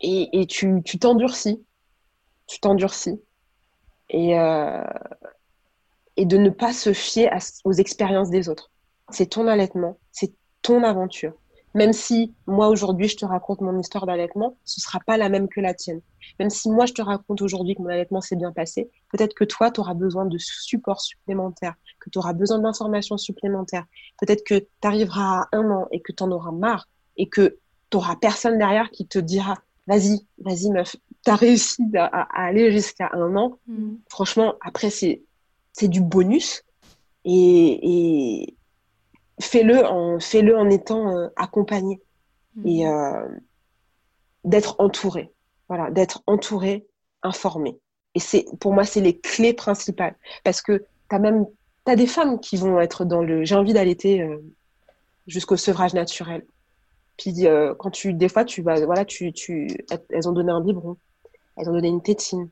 [0.00, 1.64] et, tu t'endurcis.
[2.46, 3.20] Tu t'endurcis.
[4.10, 4.84] Et, euh,
[6.16, 7.30] et de ne pas se fier
[7.64, 8.70] aux expériences des autres.
[9.10, 10.32] C'est ton allaitement, c'est
[10.62, 11.34] ton aventure.
[11.78, 15.48] Même si moi aujourd'hui je te raconte mon histoire d'allaitement, ce sera pas la même
[15.48, 16.00] que la tienne.
[16.40, 19.44] Même si moi je te raconte aujourd'hui que mon allaitement s'est bien passé, peut-être que
[19.44, 23.84] toi tu auras besoin de support supplémentaire, que tu auras besoin d'informations supplémentaires.
[24.20, 27.58] Peut-être que tu arriveras à un an et que tu en auras marre et que
[27.90, 29.54] tu auras personne derrière qui te dira
[29.86, 33.56] vas-y, vas-y meuf, tu as réussi à, à aller jusqu'à un an.
[34.08, 35.22] Franchement, après c'est
[35.72, 36.64] c'est du bonus
[37.24, 38.57] et, et
[39.40, 42.00] fais-le en fais-le en étant euh, accompagné
[42.64, 43.28] et euh,
[44.44, 45.32] d'être entouré.
[45.68, 46.86] Voilà, d'être entouré,
[47.22, 47.78] informé.
[48.14, 50.78] Et c'est pour moi c'est les clés principales parce que
[51.10, 51.46] tu as même
[51.84, 54.38] t'as des femmes qui vont être dans le j'ai envie d'allaiter euh,
[55.26, 56.46] jusqu'au sevrage naturel.
[57.16, 59.68] Puis euh, quand tu des fois tu vas voilà, tu tu
[60.10, 60.96] elles ont donné un biberon,
[61.56, 62.48] elles ont donné une tétine.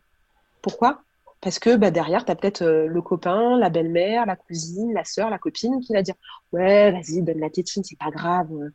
[0.61, 1.03] Pourquoi?
[1.41, 5.05] Parce que bah, derrière, tu as peut-être euh, le copain, la belle-mère, la cousine, la
[5.05, 6.15] sœur, la copine qui va dire
[6.53, 8.49] Ouais, vas-y, donne la tétine, c'est pas grave.
[8.53, 8.71] euh.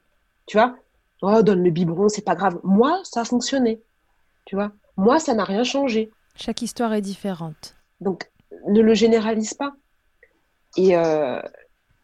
[0.45, 0.75] Tu vois?
[1.21, 2.59] Oh, donne le biberon, c'est pas grave.
[2.63, 3.81] Moi, ça a fonctionné.
[4.45, 4.71] Tu vois?
[4.97, 6.11] Moi, ça n'a rien changé.
[6.35, 7.75] Chaque histoire est différente.
[7.99, 8.29] Donc,
[8.67, 9.73] ne le généralise pas.
[10.77, 11.41] Et, euh,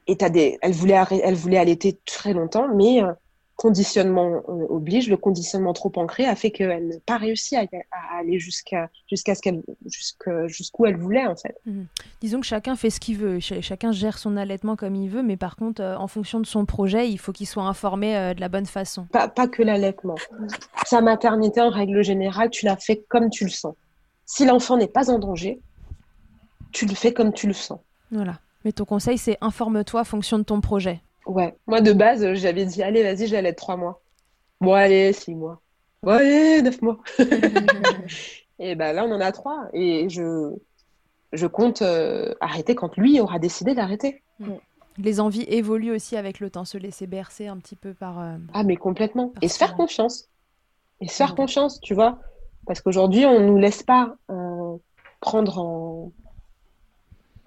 [0.07, 3.11] et t'as des, elle voulait, elle voulait allaiter très longtemps, mais euh,
[3.57, 8.19] conditionnement euh, oblige, le conditionnement trop ancré a fait qu'elle n'a pas réussi à, à
[8.19, 9.61] aller jusqu'à jusqu'à ce qu'elle
[10.47, 11.57] jusqu'où elle voulait en fait.
[12.21, 15.23] Disons que chacun fait ce qu'il veut, Ch- chacun gère son allaitement comme il veut,
[15.23, 18.33] mais par contre, euh, en fonction de son projet, il faut qu'il soit informé euh,
[18.33, 19.05] de la bonne façon.
[19.11, 20.15] Pas, pas que l'allaitement.
[20.85, 23.73] Sa maternité, en règle générale, tu la fais comme tu le sens.
[24.25, 25.59] Si l'enfant n'est pas en danger,
[26.71, 27.79] tu le fais comme tu le sens.
[28.11, 28.39] Voilà.
[28.65, 31.01] Mais ton conseil, c'est informe-toi en fonction de ton projet.
[31.27, 31.55] Ouais.
[31.67, 34.01] Moi, de base, euh, j'avais dit, allez, vas-y, j'allais être trois mois.
[34.61, 35.61] Bon, allez, six mois.
[36.03, 36.99] Bon, allez, neuf mois.
[38.59, 39.67] et ben là, on en a trois.
[39.73, 40.53] Et je,
[41.33, 44.23] je compte euh, arrêter quand lui aura décidé d'arrêter.
[44.97, 48.19] Les envies évoluent aussi avec le temps, se laisser bercer un petit peu par.
[48.19, 49.33] euh, Ah, mais complètement.
[49.41, 50.29] Et se faire confiance.
[51.01, 52.19] Et se faire confiance, tu vois.
[52.65, 54.75] Parce qu'aujourd'hui, on nous laisse pas euh,
[55.19, 56.11] prendre en.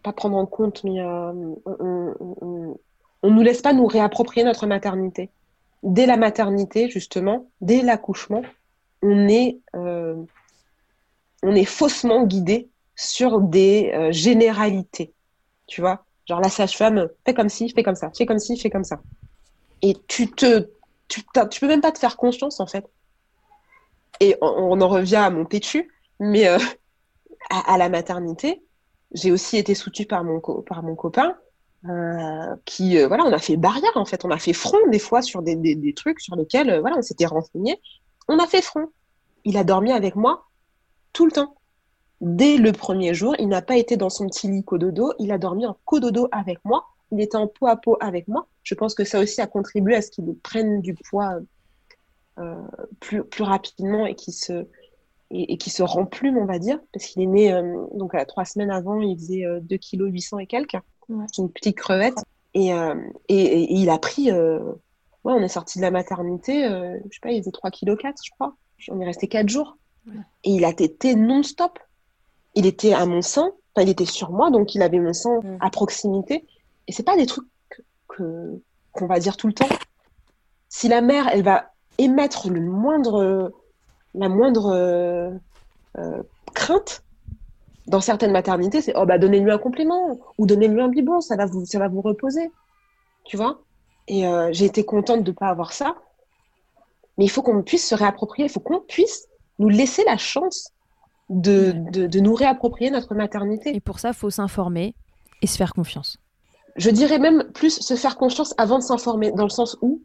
[0.02, 2.76] Pas prendre en compte, mais on, on,
[3.22, 5.30] on- on nous laisse pas nous réapproprier notre maternité.
[5.82, 8.42] Dès la maternité, justement, dès l'accouchement,
[9.02, 10.16] on est, euh,
[11.42, 15.14] on est faussement guidé sur des euh, généralités.
[15.66, 16.04] Tu vois?
[16.26, 19.00] Genre la sage-femme, fais comme ci, fais comme ça, fais comme ci, fais comme ça.
[19.82, 20.68] Et tu te,
[21.08, 22.86] tu, tu peux même pas te faire confiance en fait.
[24.20, 26.58] Et on, en revient à mon pétu, mais euh,
[27.48, 28.62] à, la maternité,
[29.12, 31.36] j'ai aussi été soutenue par mon, par mon copain,
[31.88, 34.98] euh, qui, euh, voilà, on a fait barrière en fait, on a fait front des
[34.98, 37.80] fois sur des, des, trucs sur lesquels, euh, voilà, on s'était renseigné.
[38.28, 38.88] On a fait front.
[39.44, 40.46] Il a dormi avec moi
[41.14, 41.54] tout le temps.
[42.20, 45.38] Dès le premier jour, il n'a pas été dans son petit lit cododo, il a
[45.38, 46.84] dormi en cododo avec moi.
[47.12, 48.46] Il était en peau à peau avec moi.
[48.62, 51.38] Je pense que ça aussi a contribué à ce qu'il prenne du poids
[53.00, 54.66] plus, plus rapidement et qu'il se,
[55.30, 57.62] et, qui se remplume, on va dire, parce qu'il est né
[57.94, 60.76] donc à trois semaines avant, il faisait 2 kg 800 et quelques,
[61.10, 61.26] ouais.
[61.38, 62.18] une petite crevette,
[62.54, 62.94] et, euh,
[63.28, 64.60] et, et, il a pris, euh,
[65.24, 68.16] ouais, on est sorti de la maternité, je sais pas, il faisait 3 kg 4,
[68.24, 68.54] je crois,
[68.88, 70.14] on est resté 4 jours, ouais.
[70.44, 71.78] et il a tété non-stop,
[72.54, 75.40] il était à mon sein, enfin, il était sur moi, donc il avait mon sang
[75.42, 75.58] mmh.
[75.60, 76.46] à proximité,
[76.88, 77.46] et c'est pas des trucs
[78.08, 78.60] que
[78.92, 79.68] qu'on va dire tout le temps.
[80.68, 83.52] Si la mère, elle va émettre le moindre
[84.14, 85.30] la moindre euh,
[85.98, 86.22] euh,
[86.54, 87.02] crainte
[87.90, 91.46] dans certaines maternités, c'est oh bah donnez-lui un complément ou donnez-lui un biberon, ça va
[91.46, 92.50] vous ça va vous reposer,
[93.24, 93.60] tu vois?
[94.06, 95.96] Et euh, j'ai été contente de pas avoir ça,
[97.18, 99.26] mais il faut qu'on puisse se réapproprier, il faut qu'on puisse
[99.58, 100.70] nous laisser la chance
[101.28, 103.74] de, de, de, nous réapproprier notre maternité.
[103.74, 104.94] Et pour ça, il faut s'informer
[105.42, 106.18] et se faire confiance.
[106.76, 110.00] Je dirais même plus se faire confiance avant de s'informer, dans le sens où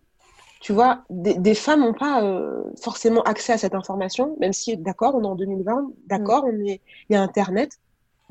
[0.66, 4.76] tu vois, des, des femmes n'ont pas euh, forcément accès à cette information, même si,
[4.76, 6.66] d'accord, on est en 2020, d'accord, mm.
[6.66, 6.80] il
[7.12, 7.78] y a Internet,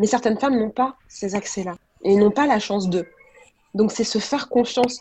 [0.01, 3.07] mais certaines femmes n'ont pas ces accès-là et n'ont pas la chance d'eux.
[3.75, 4.99] Donc, c'est se faire confiance.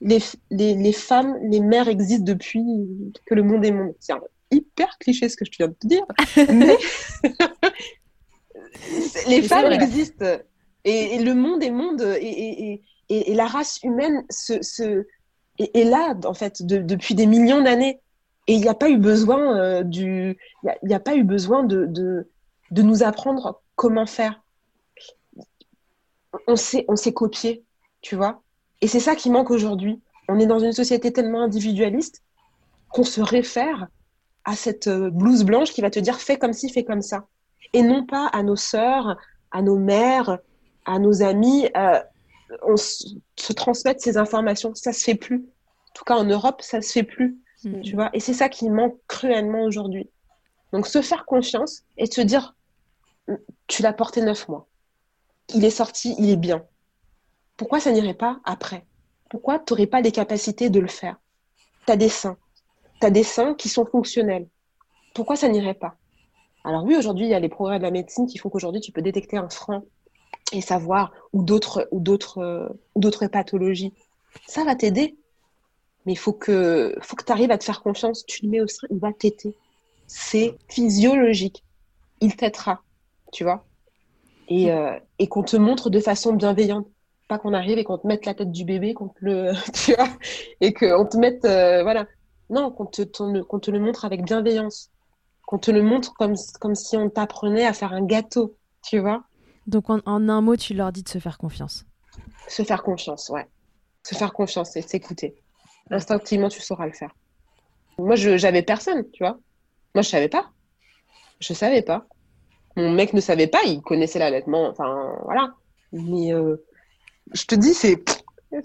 [0.00, 0.18] Les,
[0.50, 2.64] les, les, femmes, les mères existent depuis
[3.24, 3.94] que le monde est monde.
[4.00, 4.14] C'est
[4.50, 6.04] hyper cliché ce que je viens de te dire,
[6.52, 6.76] mais
[9.28, 10.40] les femmes existent
[10.82, 15.06] et, et, le monde est monde et, et, et la race humaine se, se
[15.58, 18.00] est, là, en fait, de, depuis des millions d'années.
[18.46, 20.36] Et il n'y a pas eu besoin euh, du,
[20.82, 24.42] n'y a, a, pas eu besoin de, de, nous apprendre comment faire.
[26.46, 27.64] On s'est, on copié,
[28.02, 28.42] tu vois.
[28.80, 30.02] Et c'est ça qui manque aujourd'hui.
[30.28, 32.22] On est dans une société tellement individualiste
[32.90, 33.86] qu'on se réfère
[34.44, 37.26] à cette euh, blouse blanche qui va te dire fais comme ci, fais comme ça.
[37.72, 39.16] Et non pas à nos sœurs,
[39.50, 40.38] à nos mères,
[40.84, 41.68] à nos amis.
[41.76, 42.00] Euh,
[42.62, 44.74] on se transmettre ces informations.
[44.74, 45.46] Ça se fait plus.
[45.90, 47.38] En tout cas, en Europe, ça se fait plus.
[47.64, 47.80] Mm.
[47.80, 50.10] Tu vois Et c'est ça qui manque cruellement aujourd'hui.
[50.72, 52.54] Donc, se faire confiance et se dire,
[53.66, 54.66] tu l'as porté neuf mois.
[55.54, 56.64] Il est sorti, il est bien.
[57.56, 58.86] Pourquoi ça n'irait pas après?
[59.30, 61.16] Pourquoi tu n'aurais pas les capacités de le faire?
[61.86, 62.36] Tu as des seins.
[63.00, 64.48] Tu as des seins qui sont fonctionnels.
[65.14, 65.96] Pourquoi ça n'irait pas?
[66.64, 68.90] Alors oui, aujourd'hui, il y a les progrès de la médecine qui font qu'aujourd'hui, tu
[68.90, 69.84] peux détecter un frein
[70.52, 73.92] et savoir ou d'autres ou d'autres ou d'autres pathologies,
[74.46, 75.16] ça va t'aider.
[76.06, 78.24] Mais il faut que faut que tu arrives à te faire confiance.
[78.26, 79.54] Tu le mets au sein, il va t'aider.
[80.06, 81.64] C'est physiologique.
[82.20, 82.82] Il t'aidera,
[83.32, 83.64] tu vois.
[84.48, 86.86] Et, euh, et qu'on te montre de façon bienveillante.
[87.28, 89.94] Pas qu'on arrive et qu'on te mette la tête du bébé, qu'on te le, tu
[89.94, 90.08] vois,
[90.60, 92.06] et qu'on te mette, euh, voilà.
[92.50, 94.90] Non, qu'on te, te le montre avec bienveillance.
[95.46, 99.24] Qu'on te le montre comme, comme si on t'apprenait à faire un gâteau, tu vois.
[99.66, 101.84] Donc en, en, un mot, tu leur dis de se faire confiance.
[102.48, 103.46] Se faire confiance, ouais.
[104.02, 105.34] Se faire confiance et s'écouter.
[105.90, 107.14] Instinctivement, tu sauras le faire.
[107.98, 109.38] Moi, je j'avais personne, tu vois.
[109.94, 110.50] Moi, je savais pas.
[111.40, 112.06] Je savais pas.
[112.76, 115.54] Mon mec ne savait pas, il connaissait l'allaitement, enfin voilà.
[115.92, 116.56] Mais euh,
[117.32, 118.02] je te dis, c'est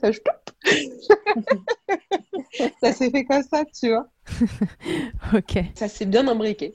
[0.02, 0.20] ça, je...
[2.82, 4.08] ça s'est fait comme ça, tu vois.
[5.38, 5.60] ok.
[5.76, 6.74] Ça s'est bien imbriqué.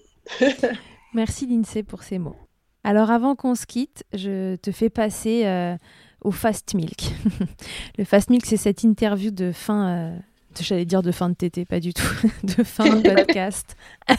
[1.12, 2.36] Merci Lindsay pour ces mots.
[2.84, 5.74] Alors avant qu'on se quitte, je te fais passer euh,
[6.22, 7.12] au Fast Milk.
[7.98, 10.16] le Fast Milk, c'est cette interview de fin, euh,
[10.60, 12.04] j'allais dire de fin de TT, pas du tout,
[12.42, 13.74] de fin de podcast,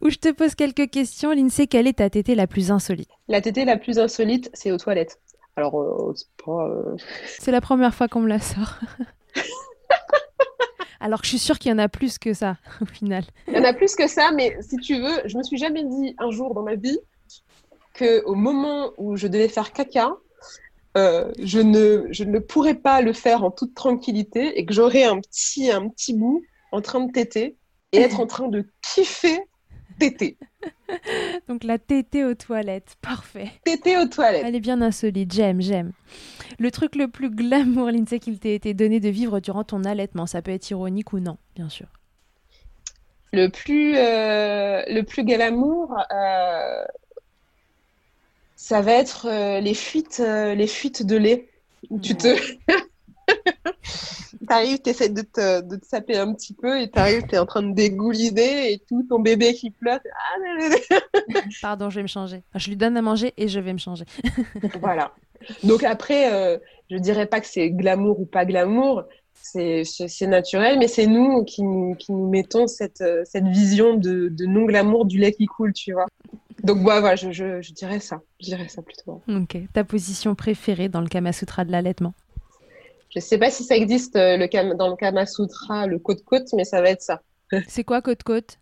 [0.00, 1.30] où je te pose quelques questions.
[1.30, 3.08] Lindsay, quelle est ta TT la plus insolite?
[3.28, 5.20] La TT la plus insolite, c'est aux toilettes.
[5.54, 6.68] Alors, euh, c'est pas...
[7.38, 8.80] C'est la première fois qu'on me la sort.
[10.98, 13.22] Alors que je suis sûre qu'il y en a plus que ça, au final.
[13.46, 15.84] Il y en a plus que ça, mais si tu veux, je me suis jamais
[15.84, 16.98] dit un jour dans ma vie
[18.02, 20.16] au moment où je devais faire caca,
[20.96, 25.04] euh, je, ne, je ne pourrais pas le faire en toute tranquillité et que j'aurais
[25.04, 26.42] un petit, un petit bout
[26.72, 27.56] en train de téter
[27.92, 29.40] et être en train de kiffer
[29.98, 30.36] téter.
[31.48, 33.50] Donc la tétée aux toilettes, parfait.
[33.64, 34.42] Tétée aux toilettes.
[34.44, 35.92] Elle est bien insolite, j'aime, j'aime.
[36.58, 40.26] Le truc le plus glamour, Lindsay, qu'il t'ait été donné de vivre durant ton allaitement,
[40.26, 41.86] ça peut être ironique ou non, bien sûr.
[43.32, 46.82] Le plus, euh, le plus glamour, euh,
[48.60, 51.48] ça va être euh, les fuites, euh, les fuites de lait.
[51.88, 52.36] Où tu te,
[54.48, 57.62] t'arrives, t'essaies de te, de te saper un petit peu et t'arrives, t'es en train
[57.62, 59.98] de dégouliner et tout, ton bébé qui pleure.
[61.62, 62.42] Pardon, je vais me changer.
[62.54, 64.04] Je lui donne à manger et je vais me changer.
[64.80, 65.14] voilà.
[65.64, 66.58] Donc après, euh,
[66.90, 69.04] je dirais pas que c'est glamour ou pas glamour.
[69.32, 74.28] c'est c'est naturel, mais c'est nous qui nous, qui nous mettons cette, cette vision de,
[74.28, 76.06] de non-glamour du lait qui coule, tu vois.
[76.64, 78.20] Donc bah, voilà, je, je, je, dirais ça.
[78.40, 79.22] Je dirais ça plutôt.
[79.28, 79.56] Ok.
[79.72, 82.14] Ta position préférée dans le Kama Sutra de l'allaitement?
[83.10, 86.80] Je sais pas si ça existe le, dans le Kama Sutra, le côte-côte, mais ça
[86.80, 87.22] va être ça.
[87.68, 88.58] C'est quoi côte-côte?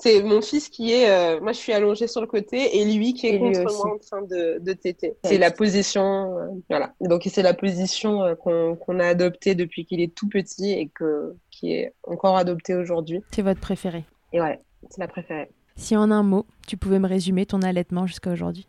[0.00, 3.14] C'est mon fils qui est, euh, moi je suis allongée sur le côté et lui
[3.14, 5.14] qui est contre moi en train de, de téter.
[5.24, 6.94] C'est la position, euh, voilà.
[7.00, 11.34] Donc c'est la position euh, qu'on a adoptée depuis qu'il est tout petit et que,
[11.50, 13.24] qui est encore adoptée aujourd'hui.
[13.32, 15.50] C'est votre préférée Et ouais, c'est la préférée.
[15.78, 18.68] Si en un mot, tu pouvais me résumer ton allaitement jusqu'à aujourd'hui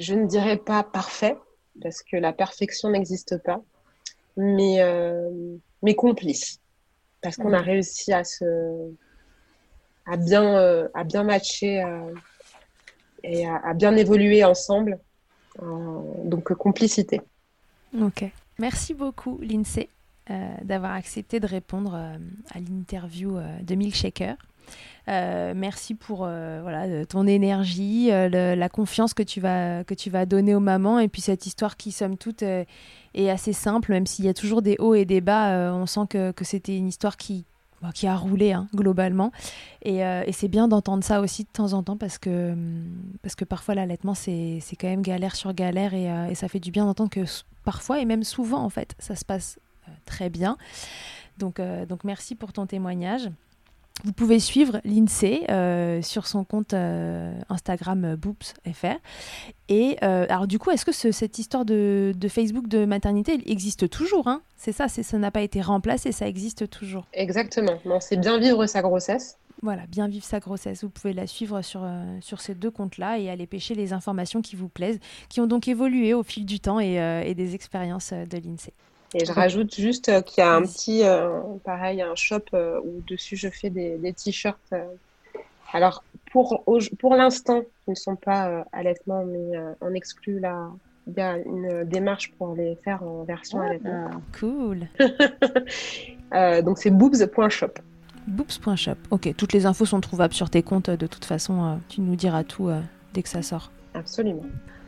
[0.00, 1.36] Je ne dirais pas parfait,
[1.80, 3.62] parce que la perfection n'existe pas,
[4.36, 4.78] mais,
[5.82, 6.60] mais complice.
[7.22, 8.90] Parce qu'on a réussi à se
[10.06, 12.12] à bien, euh, à bien matcher euh,
[13.22, 14.98] et à, bien évoluer ensemble.
[15.62, 17.20] Euh, donc, complicité.
[18.00, 18.24] Ok.
[18.58, 19.88] Merci beaucoup, Lindsay,
[20.62, 24.36] d'avoir accepté de répondre à l'interview de Milkshaker.
[25.08, 30.54] Euh, merci pour voilà ton énergie, la confiance que tu vas que tu vas donner
[30.54, 32.66] aux mamans et puis cette histoire qui somme toute est
[33.30, 35.72] assez simple, même s'il y a toujours des hauts et des bas.
[35.72, 37.44] on sent que, que c'était une histoire qui,
[37.92, 39.32] qui a roulé hein, globalement.
[39.86, 42.84] Euh, et, c'est bien d'entendre ça aussi de temps en temps parce que, hum,
[43.22, 46.70] parce que parfois l'allaitement, c'est quand même galère sur galère et, euh, ça fait du
[46.70, 47.24] bien d'entendre que
[47.64, 50.56] parfois et même souvent, en fait, ça se passe euh, très bien.
[51.38, 53.28] Donc, donc merci pour ton témoignage.
[54.04, 58.98] Vous pouvez suivre l'INSEE euh, sur son compte euh, Instagram euh, boopsfr.
[59.68, 64.42] Et alors du coup, est-ce que cette histoire de, Facebook de maternité existe toujours hein?
[64.56, 67.06] C'est ça, ça n'a pas été remplacé, ça existe toujours.
[67.12, 67.80] Exactement.
[68.00, 69.38] c'est bien vivre sa grossesse.
[69.62, 70.84] Voilà, bien vivre sa grossesse.
[70.84, 71.84] Vous pouvez la suivre sur,
[72.20, 75.66] sur ces deux comptes-là et aller pêcher les informations qui vous plaisent, qui ont donc
[75.66, 76.94] évolué au fil du temps et,
[77.26, 78.72] et des expériences de l'INSEE.
[79.18, 82.78] Et je rajoute juste euh, qu'il y a un petit, euh, pareil, un shop euh,
[82.84, 84.74] où dessus je fais des, des t-shirts.
[85.72, 86.62] alors, pour,
[86.98, 90.68] pour l'instant, ils ne sont pas allaitement, mais on exclut la,
[91.06, 94.10] il y a une démarche pour les faire en version ah, allaitement.
[94.38, 94.86] Cool.
[96.62, 97.72] donc c'est boobs.shop.
[98.26, 98.96] Boobs.shop.
[99.10, 100.90] Ok, toutes les infos sont trouvables sur tes comptes.
[100.90, 102.68] De toute façon, tu nous diras tout
[103.14, 103.70] dès que ça sort.
[103.94, 104.44] Absolument.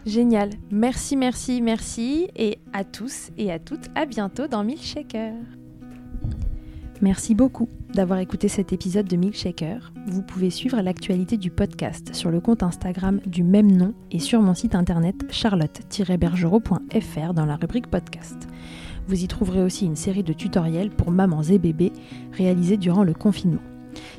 [0.06, 0.50] Génial.
[0.70, 2.28] Merci, merci, merci.
[2.36, 5.34] Et à tous et à toutes, à bientôt dans Milkshaker.
[7.00, 9.92] Merci beaucoup d'avoir écouté cet épisode de Milkshaker.
[10.06, 14.42] Vous pouvez suivre l'actualité du podcast sur le compte Instagram du même nom et sur
[14.42, 18.48] mon site internet charlotte-bergerot.fr dans la rubrique podcast.
[19.06, 21.92] Vous y trouverez aussi une série de tutoriels pour mamans et bébés
[22.32, 23.62] réalisés durant le confinement.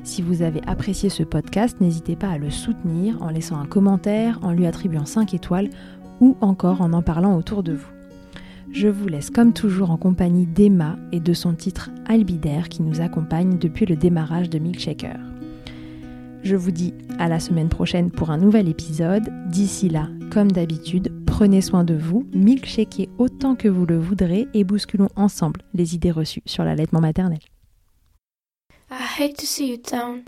[0.03, 4.39] Si vous avez apprécié ce podcast, n'hésitez pas à le soutenir en laissant un commentaire,
[4.41, 5.69] en lui attribuant 5 étoiles
[6.19, 7.87] ou encore en en parlant autour de vous.
[8.71, 13.01] Je vous laisse comme toujours en compagnie d'Emma et de son titre Albidaire qui nous
[13.01, 15.17] accompagne depuis le démarrage de Milkshaker.
[16.43, 19.27] Je vous dis à la semaine prochaine pour un nouvel épisode.
[19.47, 24.63] D'ici là, comme d'habitude, prenez soin de vous, milkshakez autant que vous le voudrez et
[24.63, 27.39] bousculons ensemble les idées reçues sur l'allaitement maternel.
[28.91, 30.23] I hate to see you down.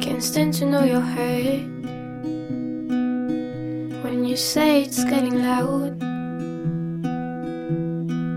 [0.00, 1.66] Can't stand to know your hurt.
[4.04, 5.98] When you say it's getting loud,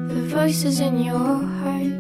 [0.10, 1.94] the voices in your heart.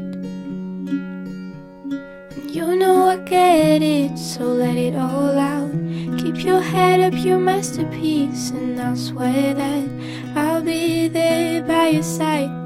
[2.52, 5.72] You know I get it, so let it all out.
[6.18, 9.88] Keep your head up, your masterpiece, and I'll swear that
[10.36, 12.63] I'll be there by your side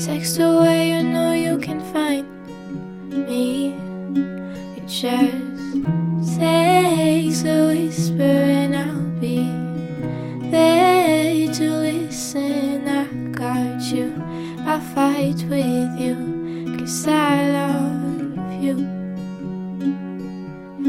[0.00, 2.24] text away, you know you can find
[3.10, 3.74] me.
[4.76, 9.50] It just takes a whisper, and I'll be
[10.50, 12.86] there to listen.
[12.86, 14.14] I got you,
[14.60, 18.76] I'll fight with you, cause I love you.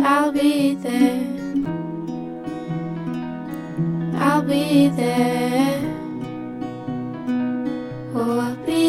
[0.03, 1.25] I'll be there,
[4.21, 5.68] I'll be there.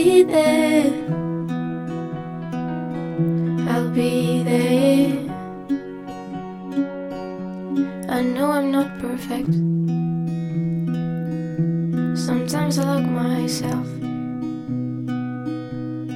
[0.05, 0.93] Be there.
[3.69, 5.13] I'll be there.
[8.09, 9.53] I know I'm not perfect.
[12.27, 13.89] Sometimes I look myself.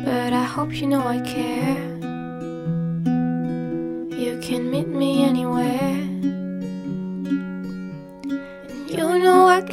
[0.06, 1.82] But I hope you know I care.
[4.24, 5.93] You can meet me anywhere.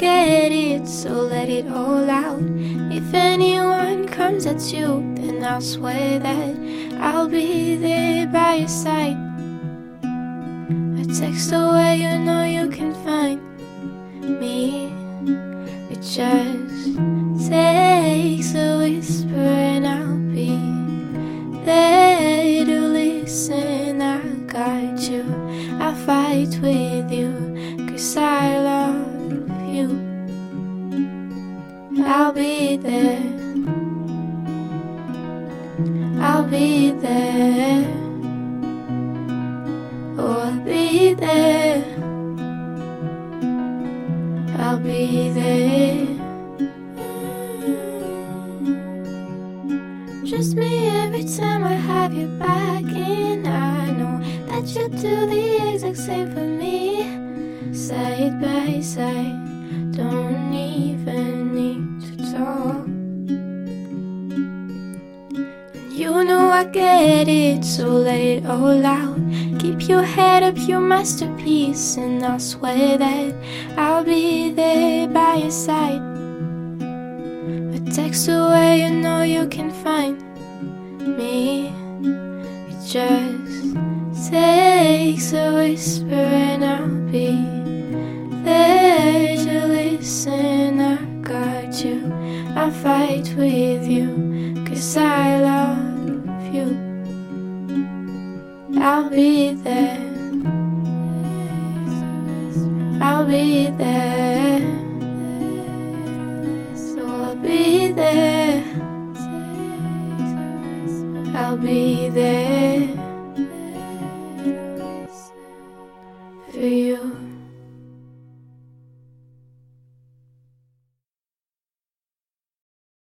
[0.00, 2.40] know I get it, so let it all out.
[2.92, 6.56] If anyone comes at you, then I'll swear that
[7.00, 9.16] I'll be there by your side.
[11.00, 11.52] A text